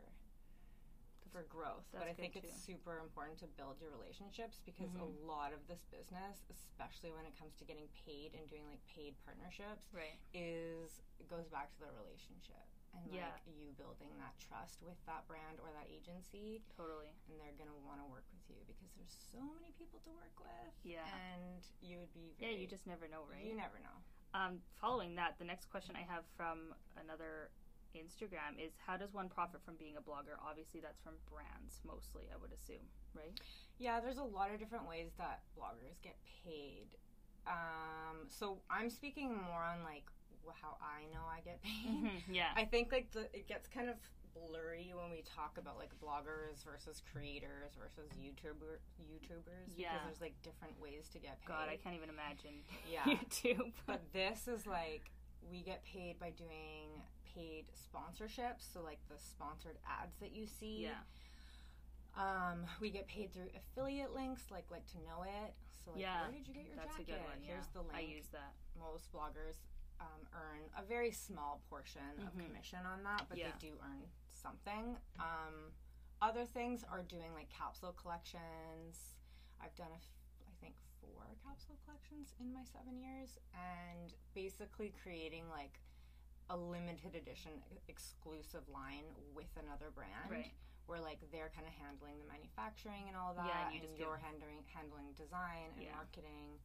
[1.31, 1.87] for growth.
[1.91, 4.99] But I think good it's super important to build your relationships because Mhm.
[5.01, 8.85] a lot of this business, especially when it comes to getting paid and doing like
[8.85, 10.19] paid partnerships, Right.
[10.33, 13.31] is goes back to the relationship and Yeah.
[13.31, 17.09] like you building that trust with that brand or that agency Totally.
[17.29, 20.37] and they're gonna want to work with you because there's so many people to work
[20.39, 21.05] with Yeah.
[21.15, 23.45] and you would be Yeah, you just never know, right?
[23.45, 27.51] you never know Um, following that, the next question I have from another
[27.95, 30.35] Instagram is how does one profit from being a blogger?
[30.45, 33.37] Obviously, that's from brands mostly, I would assume, right?
[33.79, 36.85] yeah there's a lot of different ways that bloggers get paid
[37.47, 40.05] um, so i'm speaking more on like
[40.61, 42.49] how i know i get paid yeah.
[42.55, 43.95] I think like the it gets kind of
[44.35, 49.89] blurry when we talk about like bloggers versus creators versus YouTuber YouTubers Yeah.
[49.93, 51.47] because there's like different ways to get paid.
[51.47, 53.03] God, I can't even imagine Yeah.
[53.05, 53.71] YouTube.
[53.85, 55.11] But this is like
[55.51, 57.00] we get paid by doing
[57.35, 60.83] paid sponsorships, so like the sponsored ads that you see.
[60.83, 61.01] yeah.
[62.17, 65.53] Um, we get paid through affiliate links, like like to know it.
[65.85, 66.21] So like, Yeah.
[66.27, 67.07] where did you get your That's jacket?
[67.07, 67.39] a good one.
[67.41, 67.47] Yeah.
[67.55, 68.53] Here's the link I use that.
[68.77, 69.63] most bloggers
[69.99, 73.47] um, earn a very small portion of commission on that, but Mm-hmm.
[73.47, 73.53] Yeah.
[73.59, 74.97] they do earn something.
[75.19, 75.71] Um,
[76.21, 79.15] other things are doing like capsule collections.
[79.63, 80.17] I've done a, f-
[80.49, 85.79] I think four capsule collections in my seven years, and basically creating like
[86.51, 87.51] a limited edition
[87.87, 90.27] exclusive line with another brand.
[90.29, 90.51] Right.
[90.85, 93.87] Where like they're kind of handling the manufacturing and all that, Yeah, and you and
[93.87, 95.95] just you're handling handling design and Yeah.
[95.95, 96.59] marketing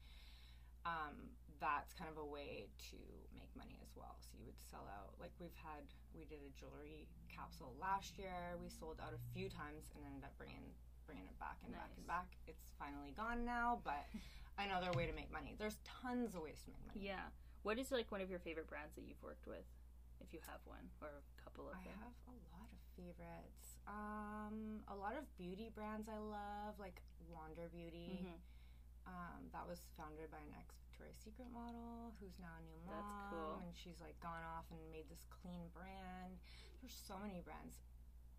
[0.87, 1.15] um,
[1.59, 2.99] that's kind of a way to
[3.35, 4.15] make money as well.
[4.23, 5.19] So you would sell out.
[5.19, 5.83] Like we've had,
[6.15, 8.55] we did a jewelry capsule last year.
[8.63, 10.63] We sold out a few times and ended up bringing
[11.07, 12.35] bringing it back and back and back.
[12.47, 14.07] It's finally gone now, but
[14.59, 15.55] another way to make money.
[15.59, 17.03] There's tons of ways to make money.
[17.15, 17.31] Yeah.
[17.67, 19.67] What is like one of your favorite brands that you've worked with,
[20.23, 21.99] if you have one or a couple of I them?
[21.99, 23.83] I have a lot of favorites.
[23.91, 28.23] Um, a lot of beauty brands I love, like Wander Beauty.
[28.23, 28.39] Mhm.
[29.11, 33.03] Um, that was founded by an ex Victoria's Secret model who's now a new mom.
[33.03, 33.59] That's cool.
[33.59, 36.39] And she's like gone off and made this clean brand.
[36.79, 37.83] There's so many brands.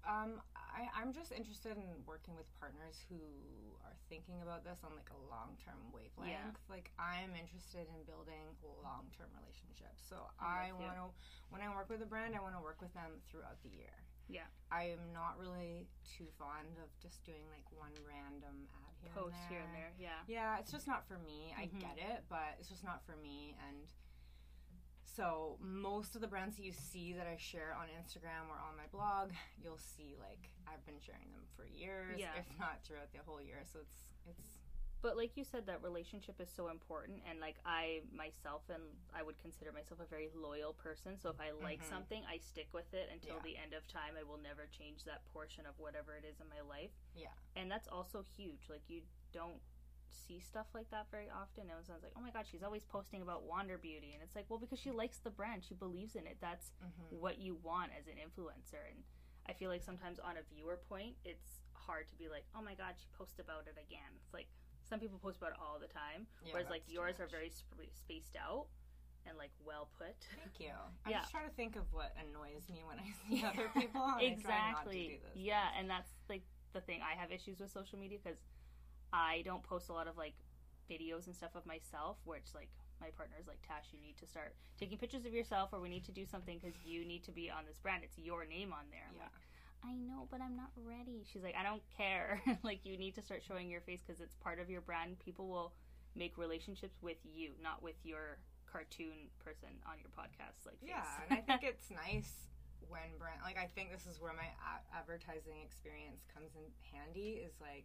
[0.07, 3.19] Um, I, I'm just interested in working with partners who
[3.83, 6.31] are thinking about this on like a long term wavelength.
[6.31, 6.55] Yeah.
[6.71, 9.99] Like I'm interested in building long term relationships.
[10.07, 11.11] So I want to,
[11.51, 13.91] when I work with a brand, I want to work with them throughout the year.
[14.31, 14.47] Yeah.
[14.71, 19.35] I am not really too fond of just doing like one random ad here Post
[19.35, 19.91] and here and there.
[19.99, 20.23] Yeah.
[20.27, 21.51] yeah, it's just not for me.
[21.55, 21.79] I Mhm.
[21.83, 23.55] get it, but it's just not for me.
[23.67, 23.87] And
[25.17, 28.77] so most of the brands that you see that I share on Instagram or on
[28.77, 29.31] my blog,
[29.63, 32.37] you'll see like I've been sharing them for years, Yeah.
[32.37, 33.61] if not throughout the whole year.
[33.65, 34.47] So it's it's
[35.01, 38.81] But like you said, that relationship is so important, and like I myself and
[39.13, 41.17] I would consider myself a very loyal person.
[41.21, 41.89] So if I like Mhm.
[41.89, 43.41] something, I stick with it until Yeah.
[43.43, 44.17] the end of time.
[44.17, 46.91] I will never change that portion of whatever it is in my life.
[47.15, 47.33] yeah.
[47.55, 48.69] and that's also huge.
[48.69, 49.01] Like you
[49.31, 49.61] don't
[50.11, 51.69] see stuff like that very often.
[51.69, 54.45] And someone's like, "Oh my god, she's always posting about Wander Beauty," and it's like,
[54.49, 56.37] well, because she likes the brand, she believes in it.
[56.41, 57.19] That's Mhm.
[57.19, 58.87] what you want as an influencer.
[58.89, 59.03] And
[59.47, 62.75] I feel like sometimes on a viewer point, it's hard to be like, "Oh my
[62.75, 64.47] god, she posts about it again." It's like
[64.83, 67.91] some people post about it all the time, Yeah, whereas like yours are very sp-
[67.93, 68.67] spaced out
[69.25, 70.15] and like well put.
[70.41, 70.71] Thank you.
[71.05, 71.19] I Yeah.
[71.19, 74.03] just try to think of what annoys me when I see other people.
[74.03, 75.21] And I try not to exactly.
[75.35, 75.75] Yeah, things.
[75.79, 76.43] and that's like
[76.73, 77.01] the thing.
[77.01, 78.39] I have issues with social media because
[79.13, 80.33] I don't post a lot of like
[80.89, 82.69] videos and stuff of myself, where it's like
[83.01, 86.05] my partner's like, Tash, you need to start taking pictures of yourself, or we need
[86.05, 88.03] to do something because you need to be on this brand.
[88.03, 89.05] It's your name on there.
[89.09, 89.23] I'm Yeah.
[89.23, 89.45] like,
[89.85, 91.23] I know, but I'm not ready.
[91.31, 92.41] She's like, I don't care.
[92.63, 95.19] like, you need to start showing your face because it's part of your brand.
[95.19, 95.73] People will
[96.15, 100.65] make relationships with you, not with your cartoon person on your podcast.
[100.65, 100.89] Like, face.
[100.89, 102.47] Yeah, and I think it's nice
[102.89, 106.61] when brand like I think this is where my a- advertising experience comes in
[106.93, 107.83] handy is like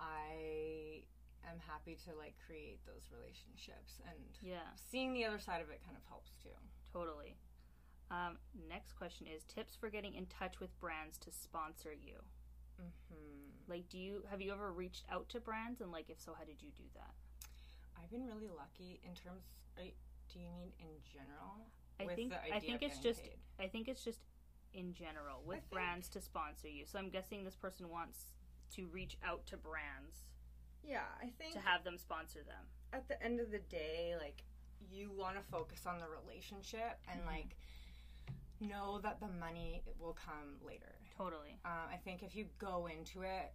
[0.00, 1.02] I
[1.44, 4.72] am happy to like create those relationships and yeah.
[4.76, 6.56] seeing the other side of it kind of helps too.
[6.92, 7.36] Totally.
[8.10, 12.16] Um, next question is tips for getting in touch with brands to sponsor you.
[12.76, 16.32] hmm Like, do you have you ever reached out to brands, and like, if so,
[16.36, 17.14] how did you do that?
[17.96, 19.44] I've been really lucky in terms.
[19.78, 19.92] You-
[20.32, 21.68] do you mean in general?
[22.00, 23.38] I think I think it's just paid?
[23.60, 24.20] I think it's just
[24.72, 26.84] in general with brands to sponsor you.
[26.86, 28.34] So I'm guessing this person wants
[28.72, 30.26] to reach out to brands
[30.82, 32.64] Yeah, I think to have them sponsor them.
[32.92, 34.42] at the end of the day, like
[34.90, 37.28] you want to focus on the relationship and Mm-hmm.
[37.28, 37.56] like
[38.60, 40.94] know that the money will come later.
[41.16, 43.52] Totally Um, I think if you go into it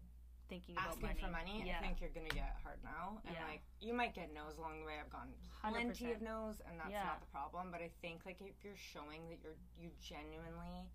[0.50, 1.20] thinking about asking money.
[1.22, 1.78] for money, Yeah.
[1.78, 3.22] I think you're gonna get hard now.
[3.26, 3.46] And Yeah.
[3.46, 5.00] like you might get no's along the way.
[5.00, 6.16] I've gotten plenty 100%.
[6.16, 7.04] of no's, and that's Yeah.
[7.04, 7.72] not the problem.
[7.72, 10.90] But I think like if you're showing that you're you genuinely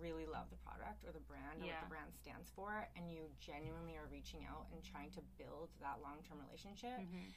[0.00, 1.80] really love the product or the brand or Yeah.
[1.80, 5.70] what the brand stands for, and you genuinely are reaching out and trying to build
[5.80, 6.98] that long term relationship.
[7.00, 7.30] Mm-hmm.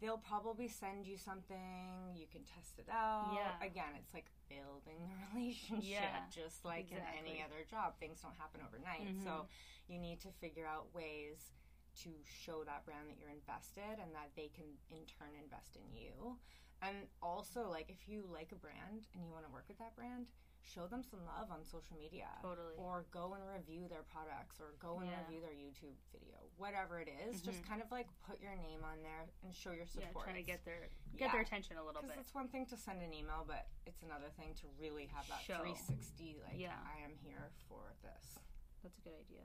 [0.00, 2.16] They'll probably send you something.
[2.16, 3.36] You can test it out.
[3.36, 3.52] Yeah.
[3.60, 6.24] Again, it's like building the relationship, Yeah.
[6.32, 7.20] just like in Exactly.
[7.20, 7.28] Mm-hmm.
[7.28, 7.98] any other job.
[8.00, 9.12] Things don't happen overnight.
[9.24, 9.44] So
[9.88, 11.52] you need to figure out ways
[12.00, 15.84] to show that brand that you're invested and that they can in turn invest in
[15.92, 16.38] you.
[16.80, 19.92] And also, like, if you like a brand and you want to work with that
[19.96, 22.28] brand, show them some love on social media.
[22.42, 22.74] Totally.
[22.76, 25.20] Or go and review their products or go and Yeah.
[25.24, 26.36] review their YouTube video.
[26.58, 29.86] Whatever it is, just kind of like put your name on there and show your
[29.86, 30.14] support.
[30.14, 31.32] Yeah, trying to get their get Yeah.
[31.32, 32.10] their attention a little bit.
[32.12, 35.26] Because it's one thing to send an email, but it's another thing to really have
[35.28, 35.58] that Show.
[35.60, 36.38] 360.
[36.44, 36.76] Like, Yeah.
[36.86, 38.38] I am here for this.
[38.82, 39.42] That's a good idea.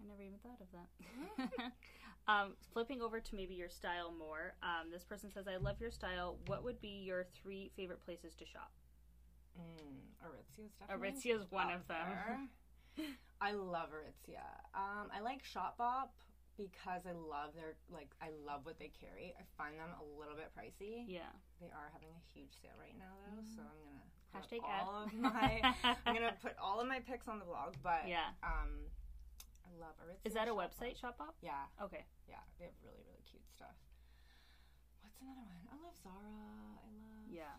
[0.00, 1.72] I never even thought of that.
[2.28, 4.54] um, flipping over to maybe your style more.
[4.62, 6.38] Um, this person says, "I love your style.
[6.46, 8.70] What would be your three favorite places to shop?"
[9.58, 9.98] Mm,
[10.58, 12.50] is definitely Aritzia's one of them.
[13.40, 14.42] I love Aritzia.
[14.74, 16.10] Um, I like Shopbop
[16.58, 19.34] because I love their like I love what they carry.
[19.38, 21.06] I find them a little bit pricey.
[21.06, 21.30] Yeah.
[21.62, 24.02] They are having a huge sale right now though, so I'm gonna
[24.34, 25.06] Hashtag all ad.
[25.06, 25.50] of my
[26.06, 27.74] I'm gonna put all of my pics on the blog.
[27.82, 28.34] But Yeah.
[28.42, 28.90] um,
[29.62, 30.26] I love Aritzia.
[30.26, 31.38] Is that a website, Shopbop?
[31.40, 32.02] Yeah, Okay.
[32.26, 33.78] yeah, they have really really cute stuff.
[35.06, 35.62] What's another one?
[35.70, 36.18] I love Zara.
[36.18, 37.54] I love Yeah.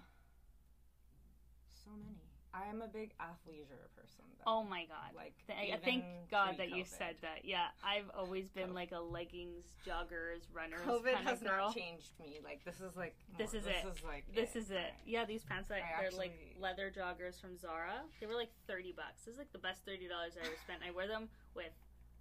[1.84, 2.18] So many.
[2.52, 4.26] I am a big athleisure person.
[4.40, 4.52] Though.
[4.60, 5.14] Oh my god.
[5.16, 7.46] Like, Th- I thank God that you said that.
[7.46, 11.68] Yeah, I've always been like a leggings, joggers, runners COVID kind has of girl.
[11.68, 12.40] not changed me.
[12.44, 13.88] Like this is like This is this it.
[13.88, 14.76] Is like This is it.
[14.76, 14.94] Right.
[15.06, 18.02] Yeah, these pants like I they're like leather joggers from Zara.
[18.20, 19.26] They were like thirty bucks.
[19.26, 20.80] This is like the best thirty dollars I ever spent.
[20.88, 21.72] I wear them with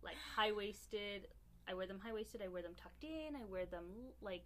[0.02, 1.28] like high waisted.
[1.66, 2.42] I wear them high waisted.
[2.44, 3.34] I wear them tucked in.
[3.34, 3.84] I wear them
[4.20, 4.44] like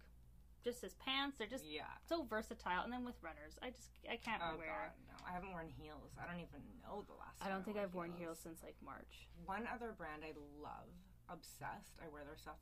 [0.63, 1.37] just his pants.
[1.37, 1.91] They're just Yeah.
[2.07, 2.83] so versatile.
[2.83, 4.67] And then with runners, I just I can't Oh wear.
[4.67, 5.15] god, no!
[5.27, 6.15] I haven't worn heels.
[6.17, 7.37] I don't even know the last.
[7.43, 9.27] I don't think wore I've worn heels since like March.
[9.45, 10.89] One other brand I love,
[11.29, 11.99] obsessed.
[12.03, 12.59] I wear their stuff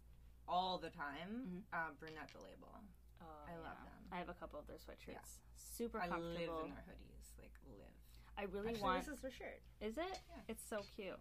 [0.47, 1.63] all the time.
[1.71, 2.73] Uh, Brunette the Label.
[3.21, 4.01] Oh, I love them.
[4.11, 5.39] I have a couple of their sweatshirts.
[5.55, 6.25] Super comfortable.
[6.25, 7.27] I live in their hoodies.
[7.39, 7.95] Like live.
[8.37, 9.05] I really Actually, want.
[9.05, 9.61] this is their shirt.
[9.79, 10.19] Is it?
[10.29, 10.41] Yeah.
[10.49, 11.19] It's so cute.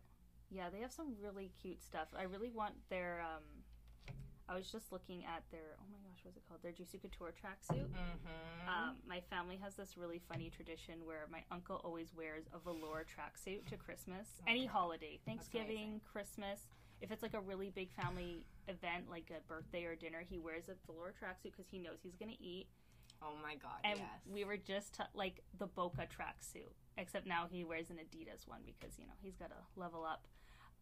[0.51, 2.09] Yeah, they have some really cute stuff.
[2.19, 3.21] I really want their.
[3.21, 3.45] um
[4.51, 5.79] I was just looking at their.
[5.79, 6.61] Oh my gosh, what's it called?
[6.63, 7.87] Their Juicy Couture tracksuit.
[7.87, 8.67] Mm-hmm.
[8.69, 13.07] Um, my family has this really funny tradition where my uncle always wears a velour
[13.07, 16.01] tracksuit to Christmas, any holiday, Thanksgiving.
[16.11, 16.67] Christmas.
[17.01, 20.65] If it's like a really big family event, like a birthday or dinner, he wears
[20.69, 22.67] a velour tracksuit because he knows he's gonna eat.
[23.23, 24.09] oh my god, And yes.
[24.31, 28.61] we were just t- like the Boca tracksuit, except now he wears an Adidas one
[28.67, 30.27] because you know he's got to level up.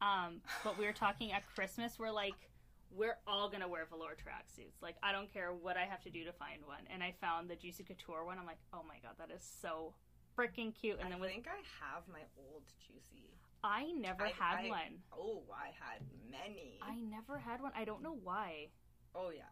[0.01, 1.99] Um, but we were talking at Christmas.
[1.99, 2.51] We're like,
[2.91, 4.81] we're all gonna wear velour tracksuits.
[4.83, 6.81] Like I don't care what I have to do to find one.
[6.93, 8.39] And I found the Juicy Couture one.
[8.39, 9.95] I'm like, oh my god, that is so
[10.37, 10.97] freaking cute.
[10.99, 13.35] And I then with think I have my old Juicy.
[13.65, 15.03] I never I- had I- one.
[15.13, 16.79] Oh, I had many.
[16.83, 17.73] I never had one.
[17.77, 18.69] I don't know why.
[19.15, 19.43] oh yeah.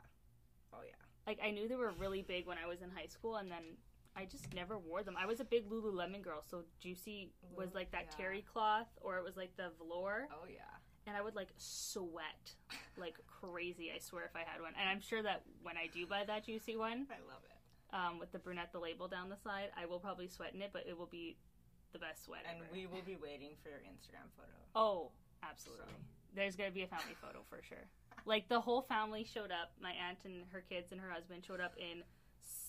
[0.72, 0.94] Oh yeah.
[1.26, 3.76] like I knew they were really big when I was in high school, and then
[4.14, 5.14] I just never wore them.
[5.18, 8.16] I was a big Lululemon girl, so Juicy was like that yeah.
[8.16, 10.62] terry cloth, or it was like the velour, Oh yeah.
[11.06, 12.52] And I would like sweat
[12.96, 13.90] like crazy.
[13.94, 16.44] I swear if I had one, and I'm sure that when I do buy that
[16.46, 17.94] Juicy one I love it.
[17.94, 20.70] um, with the brunette the label down the side, I will probably sweat in it,
[20.72, 21.36] but it will be
[21.92, 22.68] the best sweat And ever.
[22.72, 24.50] we will be waiting for your Instagram photo.
[24.74, 25.10] Oh,
[25.42, 25.84] absolutely.
[26.34, 27.86] There's gonna be a family photo for sure.
[28.26, 29.72] Like the whole family showed up.
[29.80, 32.02] My aunt and her kids and her husband showed up in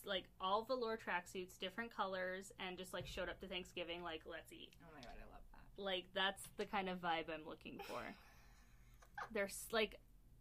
[0.05, 4.03] like all velour tracksuits, different colors, and just like showed up to Thanksgiving.
[4.03, 4.69] Like, let's eat.
[4.83, 5.81] Oh my god, I love that.
[5.83, 7.99] Like that's the kind of vibe I'm looking for.
[9.33, 9.99] There's like,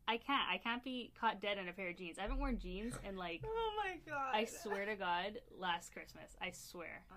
[0.09, 0.49] I can't.
[0.51, 2.19] I can't be caught dead in a pair of jeans.
[2.19, 3.43] I haven't worn jeans in like.
[3.47, 4.35] Oh my god.
[4.35, 6.35] I swear to God, last Christmas.
[6.43, 7.03] I swear.
[7.11, 7.15] Uh,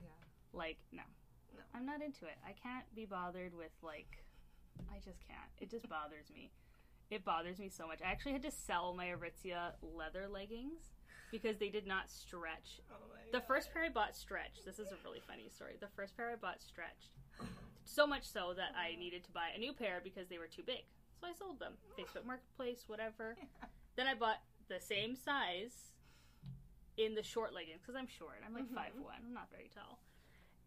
[0.00, 0.08] yeah.
[0.52, 1.02] Like, no.
[1.54, 1.60] No.
[1.74, 2.38] I'm not into it.
[2.46, 4.24] I can't be bothered with, like,
[4.90, 5.50] I just can't.
[5.60, 6.50] It just bothers me.
[7.10, 7.98] It bothers me so much.
[8.06, 10.92] I actually had to sell my Aritzia leather leggings
[11.32, 12.80] because they did not stretch.
[12.90, 13.46] Oh my The god.
[13.46, 14.64] first pair I bought stretched.
[14.64, 15.74] This is a really funny story.
[15.80, 17.10] The first pair I bought stretched.
[17.90, 19.00] So much so that I uh-huh.
[19.00, 20.86] needed to buy a new pair because they were too big.
[21.20, 21.74] So I sold them.
[21.74, 22.00] Oh.
[22.00, 23.36] Facebook Marketplace, whatever.
[23.96, 24.38] Then I bought
[24.68, 25.90] the same size
[26.96, 28.38] in the short leggings because I'm short.
[28.46, 28.76] I'm like mm-hmm.
[28.76, 29.18] five one.
[29.26, 29.98] I'm not very tall.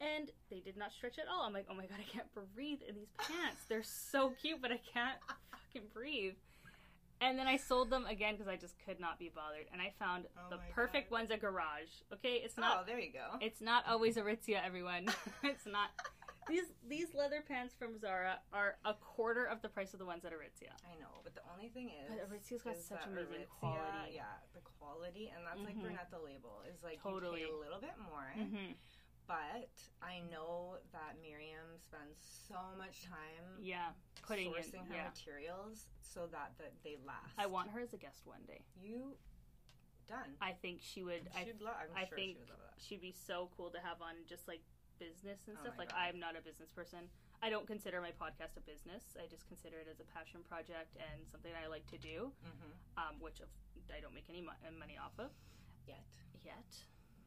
[0.01, 1.43] And they did not stretch at all.
[1.43, 3.63] I'm like, oh my god, I can't breathe in these pants.
[3.69, 5.17] They're so cute, but I can't
[5.49, 6.33] fucking breathe.
[7.21, 9.65] And then I sold them again because I just could not be bothered.
[9.71, 11.19] And I found Oh the perfect God.
[11.19, 12.03] ones at Garage.
[12.11, 12.81] Okay, it's not.
[12.81, 13.37] Oh, there you go.
[13.39, 15.07] It's not always Aritzia, everyone.
[15.43, 15.89] it's not.
[16.47, 20.25] These these leather pants from Zara are a quarter of the price of the ones
[20.25, 20.73] at Aritzia.
[20.85, 24.13] I know, but the only thing is, But Aritzia's got such amazing Aritzia- quality.
[24.15, 24.23] Yeah,
[24.53, 26.09] the quality, and that's like Mhm.
[26.11, 27.41] the label is like Totally.
[27.41, 28.73] you pay a little bit more, Mm-hmm.
[29.27, 29.69] but
[30.01, 34.53] I know that Miriam spends so much time Yeah, putting in.
[34.61, 37.33] sourcing her Yeah, materials so that, that they last.
[37.37, 38.63] I want her as a guest one day.
[38.75, 39.17] you
[40.05, 40.35] done.
[40.41, 41.29] I think she would.
[41.33, 41.77] I She'd love.
[41.79, 42.81] I'm I sure think she would love that.
[42.81, 44.61] she'd be so cool to have on just like
[44.99, 45.75] business and Oh stuff.
[45.77, 45.99] Like God.
[45.99, 47.09] I'm not a business person.
[47.41, 49.03] I don't consider my podcast a business.
[49.19, 52.71] I just consider it as a passion project and something I like to do, Mm-hmm.
[52.97, 53.49] um, which of,
[53.91, 55.31] I don't make any mo- money off of
[55.87, 56.03] Yet,
[56.45, 56.63] yet.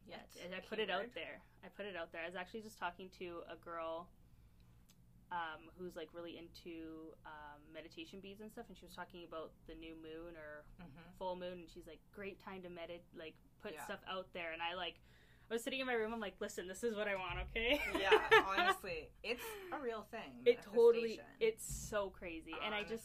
[0.08, 0.28] yet.
[0.42, 1.44] And I put it out there.
[1.64, 2.22] I put it out there.
[2.24, 4.08] I was actually just talking to a girl
[5.34, 9.50] um, who's like really into um, meditation beads and stuff, and she was talking about
[9.66, 11.02] the new moon or Mhm.
[11.18, 13.84] full moon, and she's like, "Great time to meditate, like put Yeah.
[13.84, 14.94] stuff out there." And I like,
[15.50, 16.12] I was sitting in my room.
[16.12, 18.18] I'm like, "Listen, this is what I want, okay?" Yeah,
[18.58, 19.42] honestly, it's
[19.72, 20.42] a real thing.
[20.44, 23.04] it totally, it's so crazy, and I just,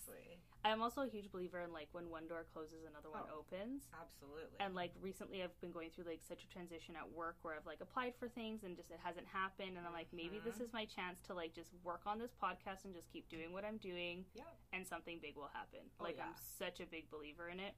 [0.66, 3.40] I'm also a huge believer in like when one door closes, another one Oh.
[3.46, 3.84] opens.
[4.00, 4.58] absolutely.
[4.60, 7.66] and like recently i've been going through like such a transition at work where i've
[7.66, 10.64] like applied for things and just it hasn't happened and i'm like maybe this Mm-hmm.
[10.70, 13.66] is my chance to like just work on this podcast and just keep doing what
[13.66, 16.30] i'm doing yeah, and something big will happen Oh, like yeah.
[16.30, 17.74] i'm such a big believer in it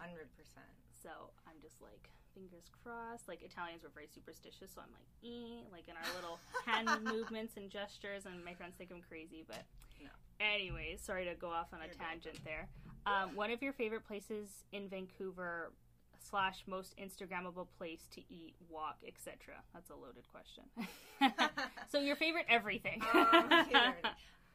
[0.00, 0.68] hundred percent.
[1.02, 1.10] so
[1.46, 3.28] i'm just like fingers crossed.
[3.28, 7.54] Like italians were very superstitious so i'm like eh, like in our little hand movements
[7.56, 9.62] and gestures and my friends think i'm crazy but
[10.02, 10.10] No.
[10.40, 12.68] anyways sorry to go off on a You're tangent there.
[13.06, 15.72] Um, one of your favorite places in vancouver
[16.18, 20.64] slash most instagrammable place to eat walk etc that's a loaded question.
[21.90, 23.02] So your favorite everything.
[23.14, 23.48] Um,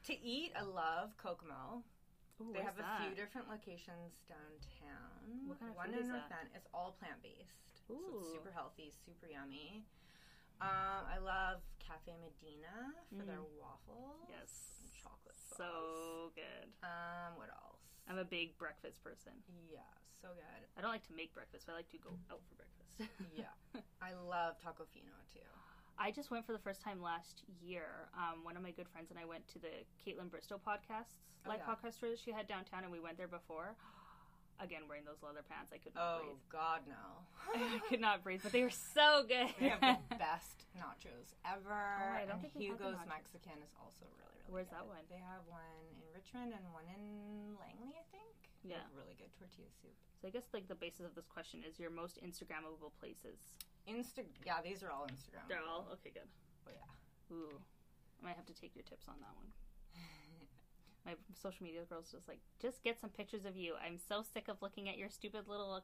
[0.07, 1.83] to eat, I love Kokomo.
[2.41, 3.03] Ooh, They have a that?
[3.03, 5.43] few different locations downtown.
[5.47, 6.47] What kind of One food in is North that?
[6.47, 6.49] Bend.
[6.55, 7.67] It's all plant based.
[7.87, 9.83] So it's super healthy, super yummy.
[10.61, 14.27] Um, I love Cafe Medina for their waffles.
[14.27, 14.35] Mm.
[14.35, 14.51] Yes.
[14.83, 15.57] And chocolate sauce.
[15.57, 17.79] so good Um, what else?
[18.09, 19.31] i'm a big breakfast person
[19.69, 19.85] yeah,
[20.21, 20.61] so good.
[20.77, 23.05] i don't like to make breakfast but i like to go out for breakfast
[23.37, 23.53] Yeah.
[24.01, 25.39] I love Tacofino too.
[25.99, 28.07] I just went for the first time last year.
[28.15, 31.49] Um, one of my good friends and I went to the Kaitlyn Bristowe podcasts, Oh,
[31.51, 31.71] live yeah.
[31.71, 33.75] podcast that she had downtown, and we went there before.
[34.63, 36.43] Again, wearing those leather pants, I could not Oh breathe.
[36.51, 37.03] God, no!
[37.55, 39.47] I could not breathe, but they were so good.
[39.59, 41.71] They have the best nachos ever.
[41.71, 43.07] Oh, I don't and think we had the Hugo's.
[43.07, 44.51] Mexican is also really, really good.
[44.51, 44.83] Where's good.
[44.83, 45.03] that one?
[45.07, 48.35] They have one in Richmond and one in Langley, I think.
[48.67, 48.83] Yeah.
[48.91, 49.95] really good tortilla soup.
[50.19, 53.39] so I guess like the basis of this question is your most Instagrammable places.
[53.87, 55.47] Insta, yeah, these are all Instagram.
[55.47, 56.11] They're all okay.
[56.13, 56.29] Good.
[56.67, 57.35] Oh yeah.
[57.35, 57.61] Ooh,
[58.21, 59.47] I might have to take your tips on that one.
[61.05, 63.73] My social media girl's just like, just get some pictures of you.
[63.83, 65.81] I'm so sick of looking at your stupid little,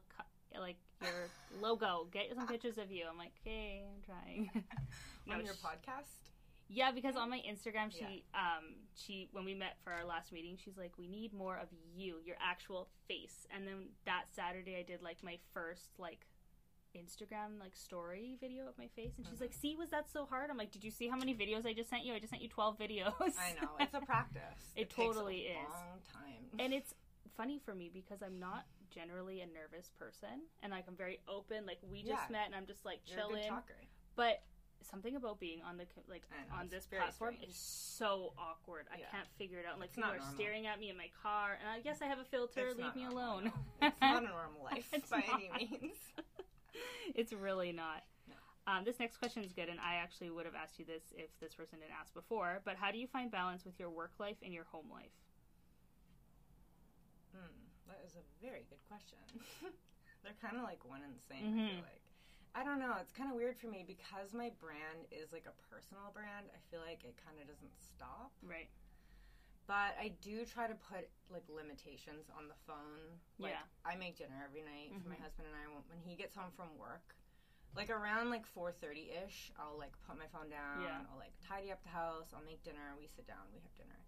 [0.58, 1.28] like your
[1.60, 2.06] logo.
[2.12, 3.04] Get some pictures of you.
[3.10, 4.50] I'm like, okay, I'm trying.
[5.30, 6.26] On your podcast.
[6.68, 10.58] Yeah, because on my Instagram, she, um, she when we met for our last meeting,
[10.62, 13.46] she's like, we need more of you, your actual face.
[13.54, 16.26] And then that Saturday, I did like my first like
[16.96, 19.60] Instagram like story video of my face, and she's like, mm-hmm.
[19.60, 21.90] "See, was that so hard?" I'm like, "Did you see how many videos I just
[21.90, 22.14] sent you?
[22.14, 24.42] I just sent you 12 videos." I know it's a practice.
[24.74, 25.68] It takes totally a is.
[25.68, 26.60] Long time.
[26.60, 26.94] and it's
[27.36, 31.66] funny for me because I'm not generally a nervous person, and like I'm very open.
[31.66, 32.32] Like we just Yeah.
[32.32, 33.62] met, and I'm just like You're a good chilling.
[34.16, 34.42] But
[34.82, 37.50] something about being on the like know, on this platform strange.
[37.50, 38.86] is so awkward.
[38.92, 39.06] I Yeah.
[39.10, 39.78] can't figure it out.
[39.80, 40.34] Like It's people not are normal.
[40.36, 42.68] staring at me in my car, and I guess I have a filter.
[42.68, 43.52] It's Leave me normal, alone.
[43.82, 45.96] It's not a normal life by any means.
[47.14, 48.02] it's really not.
[48.28, 48.34] No.
[48.66, 51.30] Um, this next question is good, and I actually would have asked you this if
[51.40, 52.60] this person didn't ask before.
[52.64, 55.14] But how do you find balance with your work life and your home life?
[57.32, 57.52] Hmm,
[57.88, 59.18] that is a very good question.
[60.24, 61.44] They're kind of like one and the same.
[61.44, 61.70] I Mhm.
[61.76, 62.02] feel like.
[62.56, 62.96] I don't know.
[63.00, 66.48] It's kind of weird for me because my brand is like a personal brand.
[66.56, 68.32] I feel like it kind of doesn't stop.
[68.42, 68.70] Right.
[69.66, 73.18] But I do try to put like limitations on the phone.
[73.38, 73.62] Like Yeah.
[73.84, 75.20] I make dinner every night for my Mhm.
[75.20, 77.16] husband and I when- he gets home from work.
[77.74, 80.82] Like around like 4:30 ish, I'll like put my phone down.
[80.82, 81.04] Yeah.
[81.10, 82.32] I'll like tidy up the house.
[82.32, 82.94] I'll make dinner.
[82.96, 83.52] We sit down.
[83.52, 83.98] We have dinner.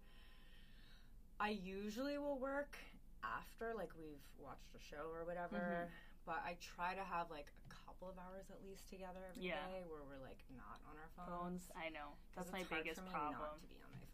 [1.39, 2.77] I usually will work
[3.21, 5.91] after like we've watched a show or whatever.
[6.25, 9.47] but I try to have like a couple of hours at least together every day
[9.47, 9.65] Yeah.
[9.87, 11.29] where we're like not on our phones.
[11.65, 13.59] Phones, I know That's my biggest problem.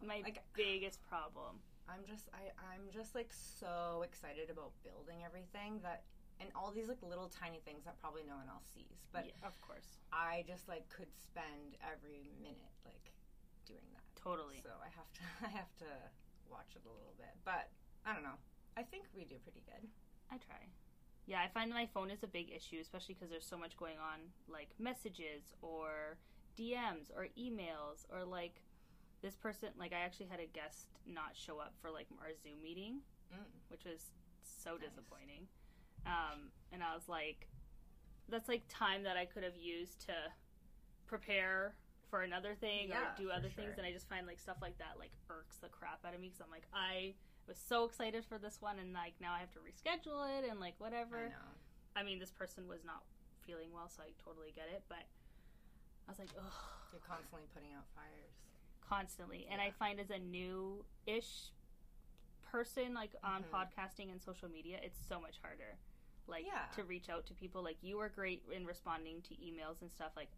[0.00, 0.16] to be on my.
[0.22, 1.60] My like biggest problem.
[1.88, 6.02] I'm just I I'm just like so excited about building everything that
[6.40, 9.06] and all these like little tiny things that probably no one else sees.
[9.12, 10.02] But Yeah, of course.
[10.12, 13.12] I just like could spend every minute like
[13.64, 14.04] doing that.
[14.18, 14.60] Totally.
[14.62, 15.90] So I have to I have to
[16.50, 17.32] watch it a little bit.
[17.44, 17.70] But
[18.04, 18.38] I don't know.
[18.76, 19.88] I think we do pretty good.
[20.30, 20.68] I try.
[21.26, 23.98] Yeah, I find my phone is a big issue, especially because there's so much going
[23.98, 26.18] on, like messages or
[26.56, 28.62] DMs or emails or like
[29.22, 29.68] this person.
[29.78, 33.00] Like I actually had a guest not show up for like our Zoom meeting,
[33.32, 33.42] Mm.
[33.68, 34.10] which was
[34.42, 34.88] so Nice.
[34.88, 35.48] disappointing.
[36.06, 37.48] Um, and I was like,
[38.28, 40.14] that's like time that I could have used to
[41.06, 41.74] prepare
[42.10, 43.64] for another thing Yeah, or do other sure.
[43.64, 43.78] things.
[43.78, 46.28] And I just find like stuff like that like irks the crap out of me
[46.28, 47.14] because I'm like I
[47.48, 50.60] was so excited for this one and like now I have to reschedule it and
[50.60, 51.26] like whatever.
[51.26, 51.50] I know.
[51.96, 53.02] I mean, this person was not
[53.46, 54.82] feeling well, so I totally get it.
[54.88, 55.06] But
[56.06, 56.52] I was like, ugh,
[56.92, 58.34] You're constantly putting out fires.
[58.88, 59.46] Constantly.
[59.50, 61.52] And I find as a new ish
[62.42, 63.50] person, like on Mhm.
[63.50, 65.78] podcasting and social media, it's so much harder.
[66.26, 66.66] Like Yeah.
[66.72, 67.62] to reach out to people.
[67.62, 70.12] Like you are great in responding to emails and stuff.
[70.16, 70.30] Like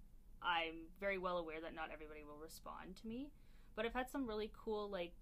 [0.43, 3.31] I'm very well aware that not everybody will respond to me,
[3.75, 5.15] but I've had some really cool like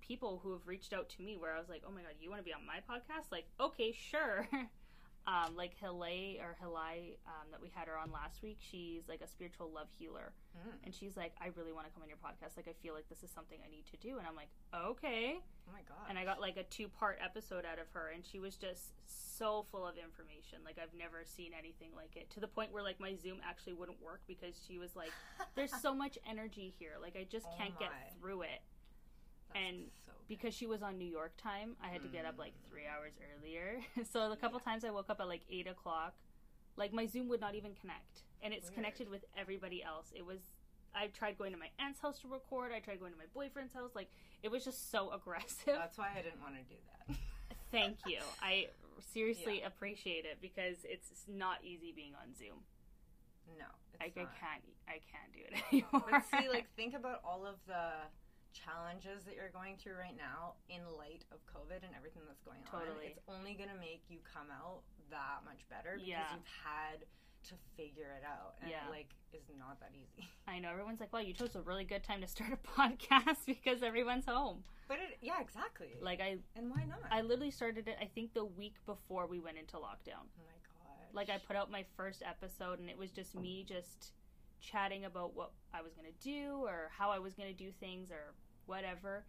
[0.00, 2.28] people who have reached out to me where I was like, "Oh my god, you
[2.30, 4.48] want to be on my podcast?" Like, okay, sure.
[5.26, 8.58] um, like Hilay or Hilai um, that we had her on last week.
[8.60, 10.70] She's like a spiritual love healer, Mm.
[10.84, 12.56] and she's like, "I really want to come on your podcast.
[12.56, 15.40] Like, I feel like this is something I need to do." And I'm like, "Okay."
[15.66, 16.06] Oh my god.
[16.08, 18.92] And I got like a two part episode out of her, and she was just
[19.36, 20.58] so full of information.
[20.64, 22.30] Like I've never seen anything like it.
[22.30, 25.10] To the point where like my Zoom actually wouldn't work because she was like,
[25.56, 26.92] "There's so much energy here.
[27.00, 28.60] Like I just Oh can't get through it."
[29.54, 30.12] And so.
[30.28, 33.12] Because she was on New York time, I had to get up like three hours
[33.38, 33.78] earlier.
[34.12, 34.72] so a couple Yeah.
[34.72, 36.14] times I woke up at like eight o'clock,
[36.76, 38.74] like my Zoom would not even connect, and it's Weird.
[38.74, 40.12] connected with everybody else.
[40.16, 40.40] It was.
[40.96, 42.70] I tried going to my aunt's house to record.
[42.74, 43.90] I tried going to my boyfriend's house.
[43.94, 44.08] Like
[44.42, 45.66] it was just so aggressive.
[45.66, 47.16] That's why I didn't want to do that.
[47.70, 48.18] Thank you.
[48.40, 48.68] I
[49.12, 52.62] seriously appreciate it because it's not easy being on Zoom.
[53.58, 53.66] no,
[54.00, 54.40] I, it's I not.
[54.40, 54.62] can't.
[54.88, 56.08] I can't do it anymore.
[56.10, 57.90] But see, like, think about all of the
[58.54, 62.62] challenges that you're going through right now in light of COVID and everything that's going
[62.72, 62.86] on.
[63.02, 64.80] It's only going to make you come out
[65.10, 66.32] that much better because Yeah.
[66.32, 67.04] you've had
[67.50, 68.54] to figure it out.
[68.62, 68.86] And Yeah.
[68.86, 70.28] it, like, is not that easy.
[70.48, 73.44] I know everyone's like, "Well, you chose a really good time to start a podcast
[73.44, 75.96] because everyone's home." But it, yeah, exactly.
[76.00, 77.00] Like I, and why not?
[77.10, 77.96] I literally started it.
[78.00, 80.24] I think the week before we went into lockdown.
[80.38, 81.08] oh my god.
[81.12, 84.12] Like I put out my first episode, and it was just me just
[84.60, 88.32] chatting about what I was gonna do or how I was gonna do things or
[88.66, 89.24] whatever.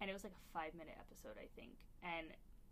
[0.00, 1.72] And it was like a five minute episode, I think.
[2.02, 2.28] And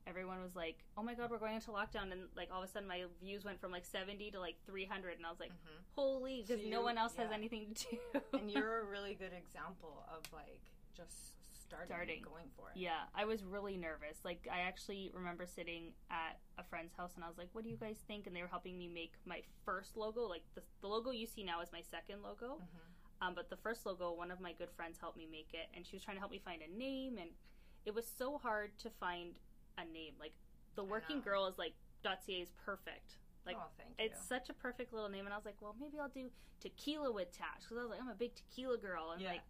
[0.06, 2.72] everyone was like, "Oh my god, we're going into lockdown!" And like all of a
[2.72, 5.50] sudden, my views went from like seventy to like three hundred, and I was like,
[5.52, 5.80] Mhm.
[5.94, 8.20] "Holy!" Because So no one else has anything to do.
[8.38, 10.60] and you're a really good example of like
[10.94, 12.22] just starting, Starting.
[12.22, 12.76] going for it.
[12.76, 14.18] Yeah, I was really nervous.
[14.22, 17.70] Like, I actually remember sitting at a friend's house and I was like, What do
[17.70, 18.26] you guys think?
[18.26, 20.28] And they were helping me make my first logo.
[20.28, 22.58] Like, the, the logo you see now is my second logo.
[22.60, 22.93] Mhm.
[23.22, 25.68] Um, but the first logo, one of my good friends helped me make it.
[25.74, 27.18] And she was trying to help me find a name.
[27.18, 27.30] And
[27.86, 29.38] it was so hard to find
[29.78, 30.14] a name.
[30.18, 30.32] Like,
[30.74, 33.16] the working girl is like, .ca is perfect.
[33.46, 34.06] Like, oh, thank you.
[34.06, 35.24] It's such a perfect little name.
[35.24, 37.62] And I was like, Well, maybe I'll do tequila with Tash.
[37.62, 39.12] Because I was like, I'm a big tequila girl.
[39.12, 39.28] And yeah.
[39.28, 39.42] like,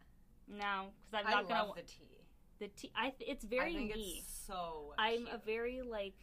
[0.48, 1.82] no, because I'm I not love going to.
[1.82, 2.20] the tea.
[2.60, 4.22] The tea, I th- it's very I think me.
[4.22, 4.94] it's so.
[4.98, 6.14] I'm a very like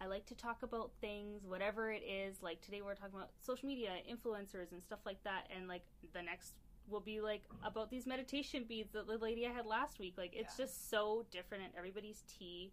[0.00, 2.42] I like to talk about things, whatever it is.
[2.42, 5.82] Like today we're talking about social media, influencers and stuff like that and like
[6.12, 6.54] the next
[6.88, 10.14] will be like about these meditation beads that the lady I had last week.
[10.18, 10.64] Like it's Yeah.
[10.66, 12.72] just so different and everybody's tea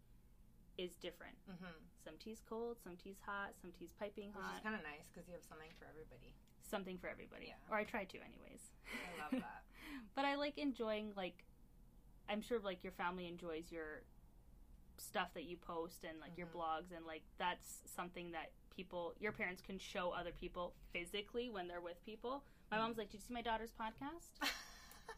[0.77, 1.35] is different.
[1.49, 1.73] Mhm.
[2.03, 4.43] Some tea's cold, some tea's hot, some tea's piping hot.
[4.51, 6.33] Which is kind of nice because you have something for everybody.
[6.61, 7.47] Something for everybody.
[7.47, 7.55] Yeah.
[7.69, 8.71] Or I try to anyways.
[8.85, 9.63] I love that.
[10.15, 11.45] but I like enjoying like
[12.29, 14.03] I'm sure like your family enjoys your
[15.01, 16.53] stuff that you post and like your Mhm.
[16.55, 21.67] blogs and like that's something that people your parents can show other people physically when
[21.67, 22.43] they're with people.
[22.69, 22.81] My Mhm.
[22.81, 24.29] mom's like, "Did you see my daughter's podcast?"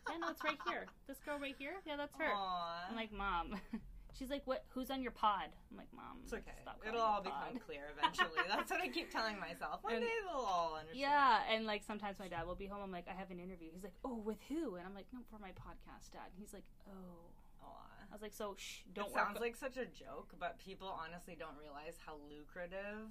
[0.10, 0.88] yeah, no, it's right here.
[1.08, 1.82] This girl right here.
[1.86, 2.32] Yeah, that's her.
[2.34, 2.88] Aw.
[2.90, 3.60] I'm like, "Mom."
[4.16, 4.64] She's like, "What?
[4.70, 6.54] Who's on your pod?" I'm like, "Mom, it's okay.
[6.88, 8.42] It'll all become clear eventually.
[8.48, 9.84] That's what I keep telling myself.
[9.84, 11.00] One And- day they'll all understand.
[11.00, 12.82] Yeah, and like sometimes my dad will be home.
[12.84, 13.72] I'm like, I have an interview.
[13.72, 14.76] He's like, Oh, with who?
[14.76, 16.30] And I'm like, No, for my podcast, Dad.
[16.30, 17.32] And he's like, Oh.
[18.10, 21.36] I was like, So shh, don't it sounds like such a joke, but people honestly
[21.38, 23.10] don't realize how lucrative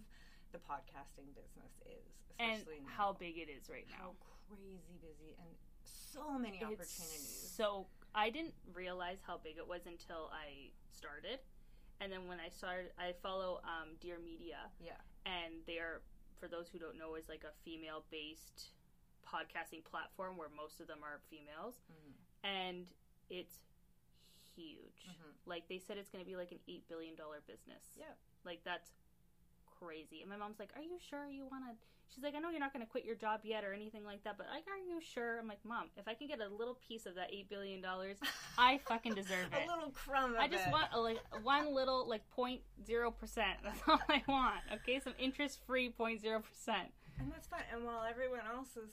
[0.53, 2.07] the podcasting business is,
[2.39, 2.93] and especially now.
[2.97, 4.55] how big it is right how now.
[4.55, 5.49] crazy busy and
[5.85, 7.53] so many It's opportunities.
[7.57, 11.41] so I didn't realize how big it was until I started.
[12.01, 14.99] And then when I started, I follow um, Dear Media, yeah.
[15.25, 16.03] and they are,
[16.39, 18.71] for those who don't know, is like a female based
[19.27, 22.13] podcasting platform where most of them are females, Mhm.
[22.45, 22.87] and
[23.31, 23.55] it's
[24.57, 25.07] huge.
[25.09, 25.33] Mhm.
[25.47, 27.83] Like they said, it's going to be like an eight billion dollar business.
[27.99, 28.15] Yeah.
[28.45, 28.91] like that's
[29.79, 30.21] crazy.
[30.21, 31.75] And my mom's like, "Are you sure you want to?"
[32.15, 34.23] She's like, "I know you're not going to quit your job yet or anything like
[34.25, 36.77] that, but like, are you sure?" I'm like, "Mom, if I can get a little
[36.87, 38.19] piece of that eight billion dollars,
[38.59, 40.35] I fucking deserve it." a little crumb.
[40.35, 40.73] Of I just it.
[40.73, 43.59] want a, like one little like point zero percent.
[43.65, 44.61] That's all I want.
[44.75, 46.89] Okay, some interest free point zero percent.
[47.19, 47.61] And that's fine.
[47.73, 48.91] And while everyone else is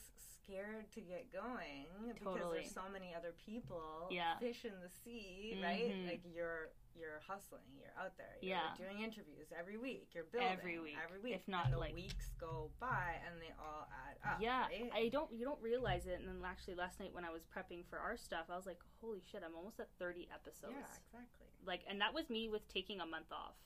[0.50, 4.38] scared to get going because there's so many other people, Yeah.
[4.38, 5.90] fish in the sea, right?
[5.90, 6.06] Mhm.
[6.08, 8.74] Like you're you're hustling, you're out there, you're Yeah.
[8.76, 11.34] doing interviews every week, you're building Every week, every week.
[11.34, 14.40] if not, and the like- weeks go by and they all add up.
[14.40, 14.90] yeah, right?
[14.92, 16.18] I don't you don't realize it.
[16.18, 18.82] And then actually last night when I was prepping for our stuff, I was like,
[19.00, 21.46] "Holy shit, I'm almost at thirty episodes." yeah, exactly.
[21.64, 23.56] Like, and that was me with taking a month off.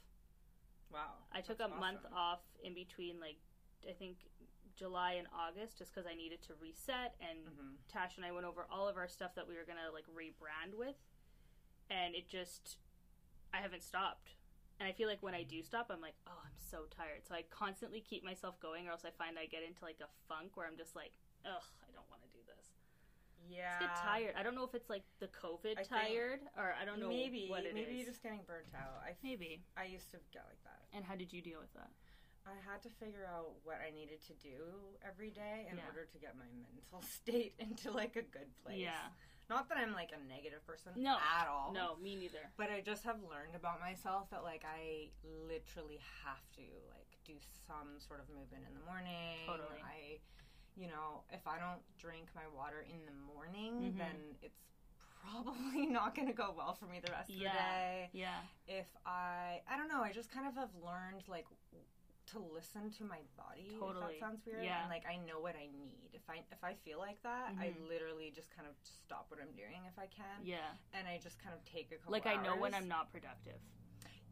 [0.91, 3.39] Wow, I took a month off in between, like
[3.89, 4.19] I think
[4.77, 7.15] July and August, just because I needed to reset.
[7.21, 7.77] And Mhm.
[7.89, 10.75] Tash and I went over all of our stuff that we were gonna like rebrand
[10.75, 10.97] with,
[11.91, 12.79] and it just
[13.53, 14.35] I haven't stopped.
[14.81, 17.25] And I feel like when I do stop, I'm like, oh, I'm so tired.
[17.25, 20.09] So I constantly keep myself going, or else I find I get into like a
[20.27, 21.13] funk where I'm just like,
[21.45, 22.75] ugh, I don't want to do this.
[23.47, 24.35] Yeah, just get tired.
[24.37, 27.47] I don't know if it's like the COVID I tired, or I don't know maybe
[27.49, 27.75] what it is.
[27.75, 29.01] maybe you're just getting burnt out.
[29.05, 29.63] I maybe.
[29.77, 30.83] I used to get like that.
[30.93, 31.91] And how did you deal with that?
[32.47, 35.87] I had to figure out what I needed to do every day in Yeah.
[35.87, 38.79] order to get my mental state into like a good place.
[38.79, 39.09] Yeah.
[39.49, 41.17] Not that I'm like a negative person No.
[41.19, 41.73] at all.
[41.73, 42.51] No, me neither.
[42.57, 47.35] But I just have learned about myself that like I literally have to like do
[47.67, 49.45] some sort of movement in the morning.
[49.47, 49.81] Totally.
[49.83, 50.19] I
[50.77, 53.99] you know, if I don't drink my water in the morning, Mhm.
[53.99, 54.59] then it's
[55.23, 57.53] probably not going to go well for me the rest of Yeah.
[57.53, 58.41] the day Yeah.
[58.67, 61.47] if I I don't know, I just kind of have learned like
[62.33, 63.77] to listen to my body.
[63.79, 64.15] Totally.
[64.17, 64.65] If that sounds weird.
[64.65, 64.81] Yeah.
[64.81, 66.11] And like I know what I need.
[66.13, 67.89] If I if I feel like that, I Mhm.
[67.89, 70.41] literally just kind of stop what I'm doing if I can.
[70.43, 70.75] Yeah.
[70.93, 72.75] And I just kind of take a couple Like I know when.
[72.75, 73.61] I'm not productive.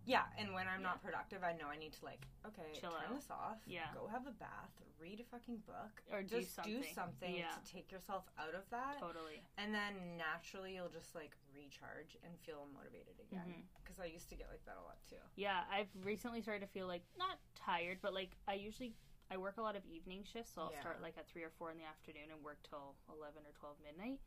[0.05, 0.89] Yeah, and when I'm Yeah.
[0.89, 3.15] not productive, I know I need to like, okay, Chill turn out.
[3.15, 3.59] this off.
[3.67, 3.93] Yeah.
[3.95, 6.03] Go have a bath, read a fucking book.
[6.11, 6.95] Or just do something.
[6.95, 7.51] something Yeah.
[7.53, 8.99] to take yourself out of that.
[8.99, 9.43] Totally.
[9.59, 13.47] And then naturally you'll just like recharge and feel motivated again.
[13.49, 13.61] Mm-hmm.
[13.83, 15.23] Because I used to get like that a lot too.
[15.37, 18.95] Yeah, I've recently started to feel like not tired, but like I usually
[19.31, 20.81] I work a lot of evening shifts, so I'll Yeah.
[20.81, 23.77] start like at three or four in the afternoon and work till eleven or twelve
[23.83, 24.21] midnight,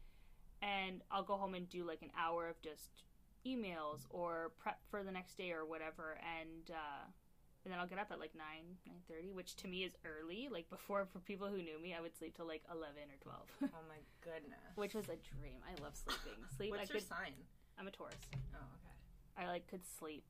[0.62, 3.04] and I'll go home and do like an hour of just
[3.46, 7.06] emails or prep for the next day or whatever, and uh,
[7.64, 10.50] and then I'll get up at like nine nine thirty, which to me is early.
[10.52, 13.42] Like before, for people who knew me, I would sleep till like eleven or 12
[13.64, 14.74] oh my goodness.
[14.76, 15.60] which was a dream.
[15.66, 16.40] I love sleeping.
[16.58, 16.72] Sleep.
[16.72, 17.10] What's I your could.
[17.10, 17.34] sign?
[17.80, 18.16] I'm a Taurus.
[18.54, 18.96] Oh, okay.
[19.38, 20.24] I like could sleep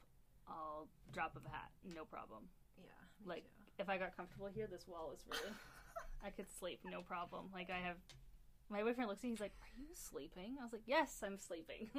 [0.48, 2.44] all drop of a hat, no problem.
[2.78, 2.92] Yeah.
[3.26, 3.84] Like- too.
[3.84, 5.54] if I got comfortable here, this wall is really.
[6.26, 7.46] I could sleep, no problem.
[7.54, 7.98] Like I have.
[8.70, 9.30] My boyfriend looks at me.
[9.30, 11.90] And he's like, "Are you sleeping?" I was like, "Yes, I'm sleeping."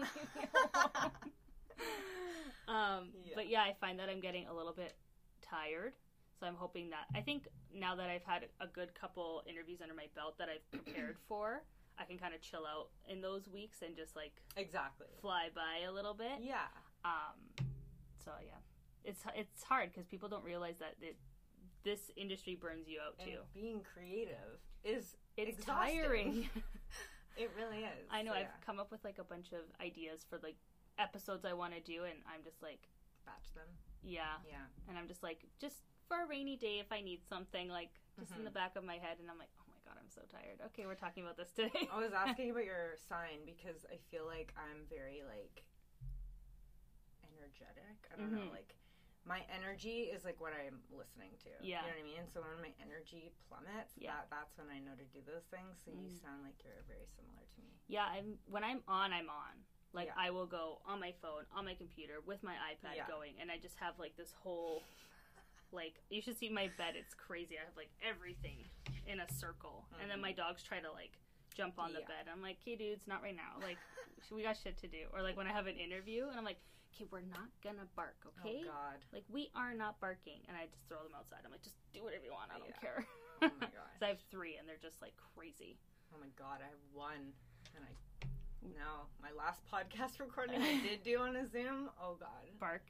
[2.68, 3.32] um, Yeah.
[3.34, 4.96] But yeah, I find that I'm getting a little bit
[5.42, 5.94] tired.
[6.38, 9.94] So I'm hoping that I think now that I've had a good couple interviews under
[9.94, 11.62] my belt that I've prepared for,
[11.98, 15.06] I can kind of chill out in those weeks and just like exactly.
[15.20, 16.40] fly by a little bit.
[16.40, 16.66] Yeah.
[17.04, 17.66] Um,
[18.22, 18.58] so yeah,
[19.04, 21.16] it's it's hard because people don't realize that it,
[21.84, 23.38] this industry burns you out And too.
[23.54, 26.03] being creative is It's exhausting.
[26.03, 26.49] tiring.
[27.37, 28.09] It really is.
[28.11, 28.32] I know.
[28.32, 28.64] So, I've yeah.
[28.64, 30.57] come up with like a bunch of ideas for like
[30.99, 32.89] episodes I want to do, and I'm just like,
[33.26, 33.68] batch them.
[34.03, 34.64] yeah, Yeah.
[34.89, 38.32] and I'm just like, just for a rainy day if I need something, like just
[38.32, 38.45] in Mhm.
[38.49, 40.62] the back of my head, and I'm like, oh my god, I'm so tired.
[40.72, 41.87] Okay, we're talking about this today.
[41.93, 45.61] I was asking about your sign because I feel like I'm very like
[47.20, 48.09] energetic.
[48.12, 48.53] I don't know, Mhm.
[48.53, 48.74] like
[49.26, 51.50] my energy is like what I'm listening to.
[51.58, 51.82] Yeah.
[51.82, 52.24] You know what I mean?
[52.30, 54.22] So when my energy plummets, Yeah.
[54.22, 55.74] that that's when I know to do those things.
[55.82, 56.22] So you Mm.
[56.22, 57.74] sound like you're very similar to me.
[57.90, 59.54] yeah, I'm when I'm on, I'm on.
[59.92, 60.26] Like Yeah.
[60.26, 63.08] I will go on my phone, on my computer, with my iPad Yeah.
[63.08, 64.82] going, and I just have like this whole,
[65.72, 66.94] like you should see my bed.
[66.96, 67.58] It's crazy.
[67.58, 68.68] I have like everything
[69.06, 71.18] in a circle, and then my dogs try to like
[71.54, 72.10] jump on the Mm-hmm.
[72.10, 72.22] Yeah.
[72.24, 72.30] bed.
[72.32, 73.58] I'm like, okay, dudes, not right now.
[73.60, 73.78] Like
[74.30, 75.06] we got shit to do.
[75.12, 76.60] Or like when I have an interview, and I'm like,
[76.97, 78.64] okay, we're not gonna bark, oh, okay?
[78.64, 78.99] Oh God.
[79.12, 81.44] Like we are not barking, and I just throw them outside.
[81.44, 82.49] I'm like, just do whatever you want.
[82.49, 82.80] I don't Yeah.
[82.80, 83.05] care.
[83.44, 83.94] Oh my gosh.
[84.01, 85.76] so I have three, and they're just like crazy.
[86.14, 87.36] Oh my god, I have one,
[87.76, 87.92] and I
[88.64, 89.07] no.
[89.22, 91.92] My last podcast recording I did do on a Zoom.
[92.01, 92.49] Oh god.
[92.59, 92.82] Bark.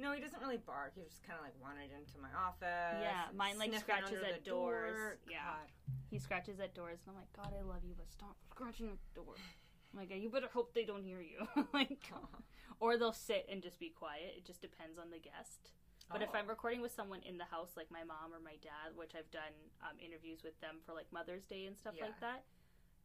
[0.00, 0.92] No, he doesn't really bark.
[0.96, 3.04] He just kind of like wandered into my office.
[3.04, 4.88] Yeah, mine, like, scratches at the door.
[4.96, 5.18] doors.
[5.28, 5.44] Yeah.
[5.44, 5.68] God.
[6.08, 8.96] He scratches at doors, and I'm like, God, I love you, but stop scratching at
[9.12, 9.36] the door.
[9.36, 9.44] I'm
[9.94, 11.46] like, you better hope they don't hear you.
[11.72, 12.10] like,
[12.80, 14.34] or they'll sit and just be quiet.
[14.36, 15.72] It just depends on the guest.
[16.10, 16.38] But if Oh.
[16.38, 19.30] I'm recording with someone in the house, like my mom or my dad, which I've
[19.30, 22.06] done um, interviews with them for like Mother's Day and stuff Yeah.
[22.06, 22.42] like that,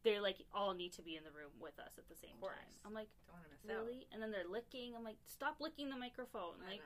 [0.02, 2.70] they're like all need to be in the room with us at the same time.
[2.84, 4.12] I'm like, Don't want to miss out.
[4.12, 4.94] And then they're licking.
[4.96, 6.58] I'm like, stop licking the microphone.
[6.66, 6.82] Like,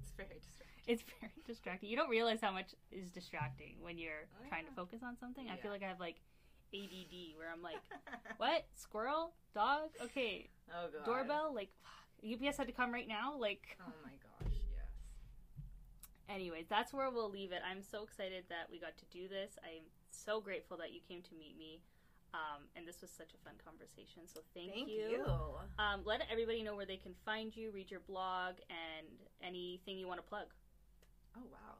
[0.00, 0.84] It's very distracting.
[0.86, 1.88] it's very distracting.
[1.88, 5.48] You don't realize how much is distracting when you're Oh, trying to focus on something.
[5.48, 6.16] I feel like I have like
[6.74, 7.80] ADD where I'm like,
[8.38, 8.66] what?
[8.76, 9.32] Squirrel?
[9.54, 9.90] Dog?
[10.02, 10.48] Okay.
[10.72, 11.04] oh god.
[11.04, 11.54] Doorbell?
[11.54, 11.70] Like,
[12.22, 13.34] UPS had to come right now?
[13.38, 14.52] Like, Oh my gosh.
[14.70, 15.64] Yes.
[16.28, 17.60] anyways, that's where we'll leave it.
[17.68, 19.52] I'm so excited that we got to do this.
[19.64, 21.80] I'm so grateful that you came to meet me.
[22.32, 24.22] Um, and this was such a fun conversation.
[24.32, 25.08] So thank, Thank you.
[25.10, 25.24] you.
[25.82, 29.08] Um, let everybody know where they can find you, read your blog, and
[29.42, 30.46] anything you want to plug.
[31.36, 31.74] Oh wow.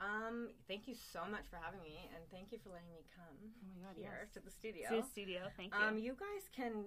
[0.00, 3.32] Um, thank you so much for having me, and thank you for letting me come
[3.32, 4.88] Oh my god, here to the studio.
[4.92, 5.48] To the studio.
[5.56, 5.80] Thank you.
[5.80, 6.84] Um, you guys can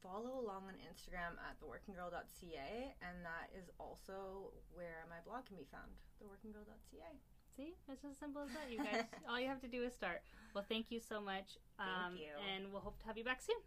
[0.00, 5.68] follow along on Instagram at theworkinggirl.ca, and that is also where my blog can be
[5.70, 7.12] found, theworkinggirl.ca.
[7.52, 9.04] See, it's as simple as that, you guys.
[9.28, 10.22] All you have to do is start.
[10.54, 11.60] Well, thank you so much.
[11.78, 12.32] Um, you.
[12.40, 13.60] And we'll hope to have you back soon.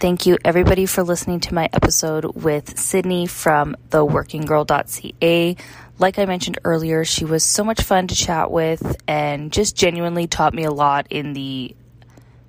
[0.00, 5.56] Thank you, everybody, for listening to my episode with Sydney from the theworkinggirl.ca.
[5.98, 10.28] Like I mentioned earlier, she was so much fun to chat with and just genuinely
[10.28, 11.74] taught me a lot in the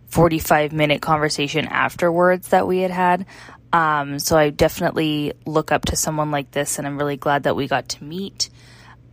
[0.10, 3.26] 45 minute conversation afterwards that we had had.
[3.74, 7.56] Um, so I definitely look up to someone like this, and I'm really glad that
[7.56, 8.52] we got to meet.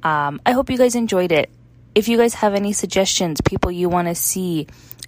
[0.03, 1.49] Um, I hope you guys enjoyed it.
[1.95, 4.67] If you guys have any suggestions, people you want to see,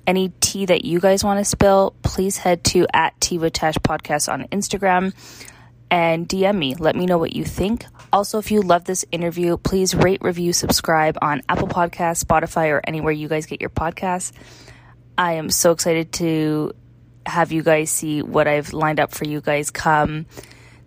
[0.09, 3.75] any tea that you guys want to spill, please head to at Tea with Tash
[3.75, 5.13] Podcast on Instagram
[5.91, 6.75] and DM me.
[6.75, 7.85] Let me know what you think.
[8.11, 12.81] Also, if you love this interview, please rate, review, subscribe on Apple Podcasts, Spotify, or
[12.85, 14.33] anywhere you guys get your podcasts.
[15.19, 16.73] I am so excited to
[17.27, 20.25] have you guys see what I've lined up for you guys come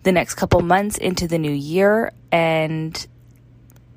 [0.02, 2.12] the next couple months into the new year.
[2.32, 3.06] And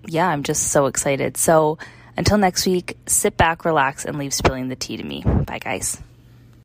[0.06, 1.36] yeah, I'm just so excited.
[1.36, 1.80] So
[2.18, 5.24] until next week, sit back, relax, and leave spilling the tea to me.
[5.24, 6.02] Bye, guys.